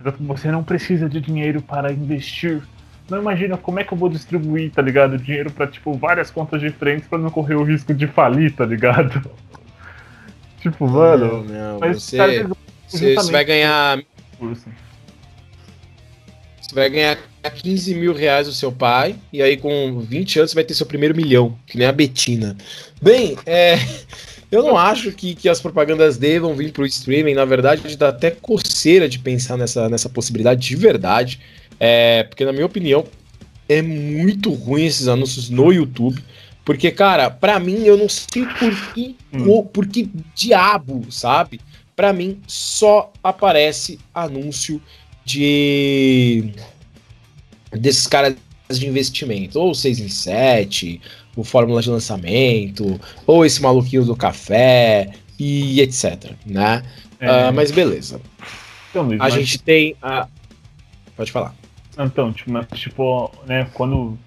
[0.00, 2.62] Você não precisa de dinheiro para investir.
[3.10, 5.18] Não imagina como é que eu vou distribuir, tá ligado?
[5.18, 9.28] Dinheiro pra, tipo, várias contas diferentes pra não correr o risco de falir, tá ligado?
[10.60, 11.44] tipo, mano.
[11.44, 12.50] não, mas você, cara,
[12.86, 14.02] você, você vai ganhar.
[16.60, 17.18] Você vai ganhar
[17.62, 20.86] 15 mil reais do seu pai, e aí com 20 anos você vai ter seu
[20.86, 22.56] primeiro milhão, que nem a Betina.
[23.00, 23.76] Bem, é,
[24.50, 28.30] eu não acho que, que as propagandas devam vir pro streaming, na verdade, dá até
[28.30, 31.40] coceira de pensar nessa, nessa possibilidade de verdade.
[31.78, 33.04] É, porque, na minha opinião,
[33.68, 36.22] é muito ruim esses anúncios no YouTube.
[36.64, 39.48] Porque, cara, pra mim, eu não sei por que, Hum.
[39.50, 41.60] o- por que diabo, sabe?
[41.96, 44.80] Pra mim, só aparece anúncio
[45.24, 46.52] de
[47.72, 48.34] desses caras
[48.70, 51.00] de investimento, ou 6 em 7,
[51.40, 56.82] o Fórmula de Lançamento, ou esse maluquinho do café, e etc, né?
[57.20, 58.20] É, Ah, mas beleza.
[58.90, 60.26] então, Luiz, A mas- gente tem a...
[61.16, 61.54] Pode falar.
[61.98, 64.18] Então, tipo, mas, tipo, né, quando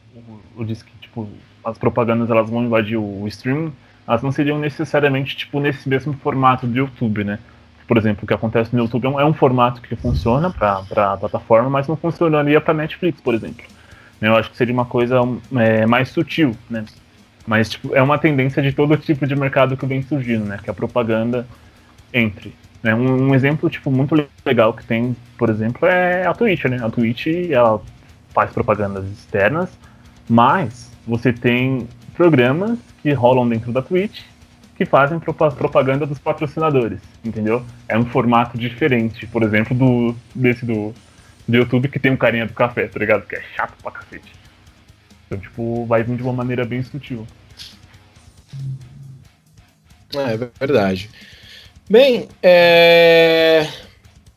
[0.58, 1.28] eu disse que, tipo,
[1.64, 3.72] as propagandas elas vão invadir o, o streaming,
[4.08, 7.40] elas não seriam necessariamente, tipo, nesse mesmo formato do YouTube, né?
[7.88, 10.84] Por exemplo, o que acontece no YouTube é um, é um formato que funciona para
[11.14, 13.66] a plataforma, mas não funcionaria para Netflix, por exemplo.
[14.22, 15.20] Eu acho que seria uma coisa
[15.58, 16.86] é, mais sutil, né?
[17.46, 20.60] Mas, tipo, é uma tendência de todo tipo de mercado que vem surgindo, né?
[20.64, 21.48] Que a propaganda
[22.14, 22.54] entre.
[22.84, 22.94] Né?
[22.94, 24.16] Um, um exemplo, tipo, muito
[24.46, 26.80] legal que tem, por exemplo, é a Twitch, né?
[26.84, 27.82] A Twitch, ela
[28.34, 29.70] faz propagandas externas,
[30.30, 34.22] mas você tem programas que rolam dentro da Twitch
[34.76, 37.64] que fazem propa- propaganda dos patrocinadores, entendeu?
[37.88, 40.94] É um formato diferente, por exemplo, do desse do,
[41.48, 43.28] do YouTube que tem um carinha do café, tá ligado?
[43.28, 44.41] Que é chato pra cacete.
[45.32, 47.26] Então, tipo, vai vir de uma maneira bem sutil.
[50.14, 51.10] É verdade.
[51.90, 53.66] Bem, é...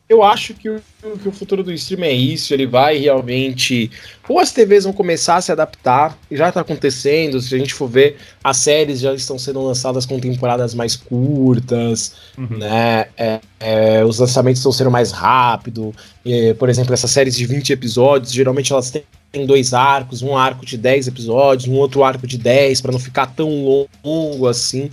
[0.07, 0.81] eu acho que o,
[1.21, 2.53] que o futuro do stream é isso.
[2.53, 3.89] Ele vai realmente.
[4.29, 7.41] Ou as TVs vão começar a se adaptar, e já está acontecendo.
[7.41, 12.13] Se a gente for ver, as séries já estão sendo lançadas com temporadas mais curtas,
[12.37, 12.57] Uhum.
[12.57, 13.07] né?
[13.17, 15.93] É, é, os lançamentos estão sendo mais rápido.
[16.25, 19.03] É, por exemplo, essas séries de 20 episódios, geralmente elas têm
[19.45, 23.25] dois arcos, um arco de 10 episódios, um outro arco de 10, para não ficar
[23.27, 24.89] tão longo assim.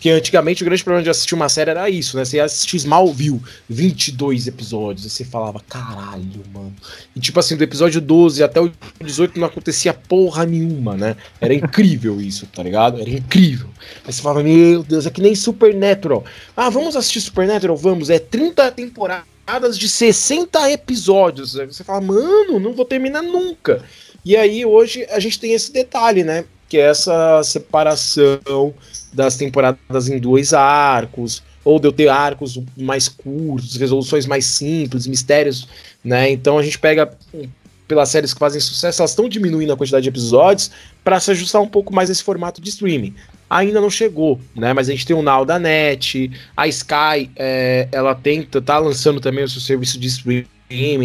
[0.00, 2.24] Porque antigamente o grande problema de assistir uma série era isso, né?
[2.24, 3.38] Você ia assistir Smallville,
[3.68, 6.74] 22 episódios, e você falava, caralho, mano.
[7.14, 11.16] E tipo assim, do episódio 12 até o 18 não acontecia porra nenhuma, né?
[11.38, 12.98] Era incrível isso, tá ligado?
[12.98, 13.68] Era incrível.
[14.02, 16.24] Aí você falava, meu Deus, é que nem Supernatural.
[16.56, 17.76] Ah, vamos assistir Supernatural?
[17.76, 21.58] Vamos, é 30 temporadas de 60 episódios.
[21.58, 23.84] Aí você fala, mano, não vou terminar nunca.
[24.24, 26.46] E aí hoje a gente tem esse detalhe, né?
[26.70, 28.72] Que é essa separação
[29.12, 35.06] das temporadas em dois arcos, ou de eu ter arcos mais curtos, resoluções mais simples,
[35.06, 35.68] mistérios,
[36.02, 36.30] né?
[36.30, 37.46] Então a gente pega hum,
[37.86, 40.70] pelas séries que fazem sucesso, elas estão diminuindo a quantidade de episódios
[41.02, 43.14] para se ajustar um pouco mais esse formato de streaming.
[43.50, 44.72] Ainda não chegou, né?
[44.72, 49.20] Mas a gente tem o Now da Net, a Sky, é, ela tenta, tá lançando
[49.20, 50.59] também o seu serviço de streaming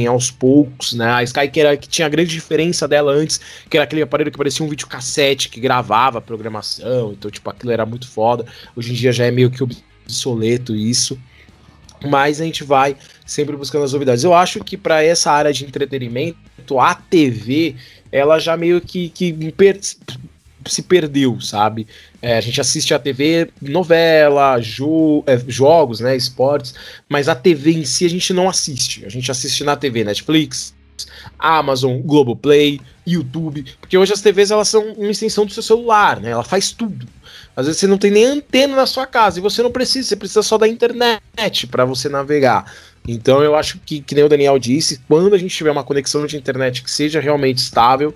[0.07, 1.11] aos poucos, né?
[1.11, 3.39] A Sky que, era, que tinha a grande diferença dela antes,
[3.69, 7.71] que era aquele aparelho que parecia um videocassete que gravava a programação, então, tipo, aquilo
[7.71, 8.45] era muito foda.
[8.75, 11.19] Hoje em dia já é meio que obsoleto isso.
[12.07, 12.95] Mas a gente vai
[13.25, 14.23] sempre buscando as novidades.
[14.23, 17.75] Eu acho que para essa área de entretenimento, a TV,
[18.11, 19.33] ela já meio que, que
[20.67, 21.87] se perdeu, sabe?
[22.21, 26.73] É, a gente assiste a TV, novela, jo é, jogos, né, esportes,
[27.07, 29.05] mas a TV em si a gente não assiste.
[29.05, 30.73] A gente assiste na TV Netflix,
[31.37, 36.31] Amazon, Globoplay, YouTube, porque hoje as TVs elas são uma extensão do seu celular, né?
[36.31, 37.07] Ela faz tudo.
[37.55, 40.15] Às vezes você não tem nem antena na sua casa e você não precisa, você
[40.15, 42.71] precisa só da internet para você navegar.
[43.07, 46.25] Então eu acho que, que nem o Daniel disse, quando a gente tiver uma conexão
[46.25, 48.13] de internet que seja realmente estável,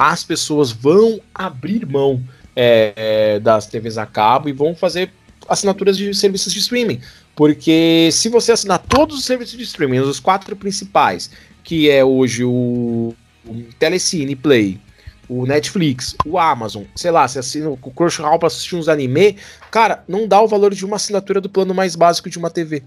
[0.00, 2.24] as pessoas vão abrir mão
[2.56, 5.12] é, é, das TVs a cabo e vão fazer
[5.46, 7.02] assinaturas de serviços de streaming.
[7.36, 11.30] Porque se você assinar todos os serviços de streaming, os quatro principais,
[11.62, 13.14] que é hoje o,
[13.46, 14.80] o Telecine Play,
[15.28, 19.36] o Netflix, o Amazon, sei lá, você assina o Crunchyroll para assistir uns anime,
[19.70, 22.82] cara, não dá o valor de uma assinatura do plano mais básico de uma TV.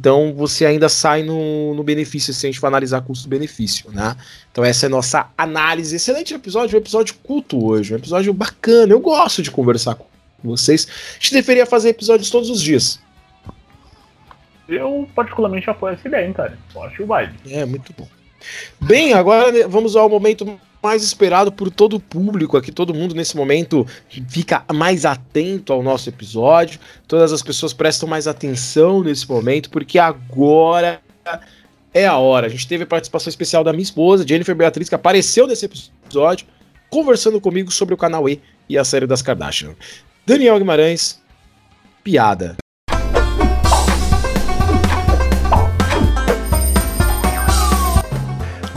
[0.00, 4.16] Então você ainda sai no, no benefício se a gente for analisar custo-benefício, né?
[4.50, 5.94] Então essa é a nossa análise.
[5.94, 8.94] Excelente episódio, um episódio culto hoje, um episódio bacana.
[8.94, 10.06] Eu gosto de conversar com
[10.42, 10.88] vocês.
[10.88, 12.98] A gente deveria fazer episódios todos os dias.
[14.66, 16.58] Eu particularmente apoio essa ideia, hein, cara.
[16.74, 17.34] Eu acho o vibe.
[17.50, 18.08] É, muito bom.
[18.80, 23.36] Bem, agora vamos ao momento mais esperado por todo o público aqui, todo mundo nesse
[23.36, 23.86] momento
[24.28, 29.98] fica mais atento ao nosso episódio, todas as pessoas prestam mais atenção nesse momento, porque
[29.98, 31.00] agora
[31.92, 32.46] é a hora.
[32.46, 36.46] A gente teve a participação especial da minha esposa, Jennifer Beatriz, que apareceu nesse episódio,
[36.88, 39.74] conversando comigo sobre o canal E e a série das Kardashian.
[40.24, 41.20] Daniel Guimarães,
[42.02, 42.56] piada.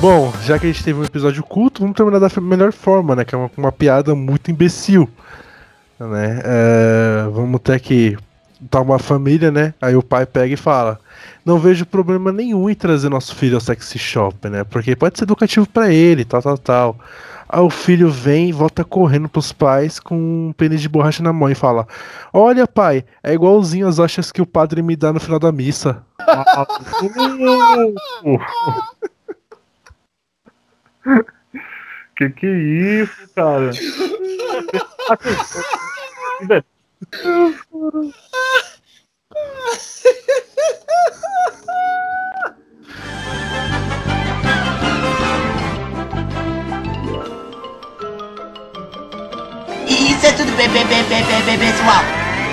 [0.04, 3.24] Bom, já que a gente teve um episódio culto, vamos terminar da melhor forma, né?
[3.24, 5.10] Que é uma, uma piada muito imbecil.
[5.98, 6.42] Né?
[6.44, 8.18] É, vamos ter que
[8.70, 9.74] tá uma família, né?
[9.82, 11.00] Aí o pai pega e fala:
[11.46, 14.66] Não vejo problema nenhum em trazer nosso filho ao sexy shop, né?
[14.66, 17.00] Porque pode ser educativo para ele, tal, tal, tal.
[17.48, 21.32] Aí o filho vem e volta correndo pros pais com um pênis de borracha na
[21.32, 21.88] mão e fala:
[22.34, 26.04] Olha, pai, é igualzinho as achas que o padre me dá no final da missa.
[32.16, 33.72] Que que é isso, cara?
[49.88, 52.23] Isso é tudo bem, bem, bem, pessoal.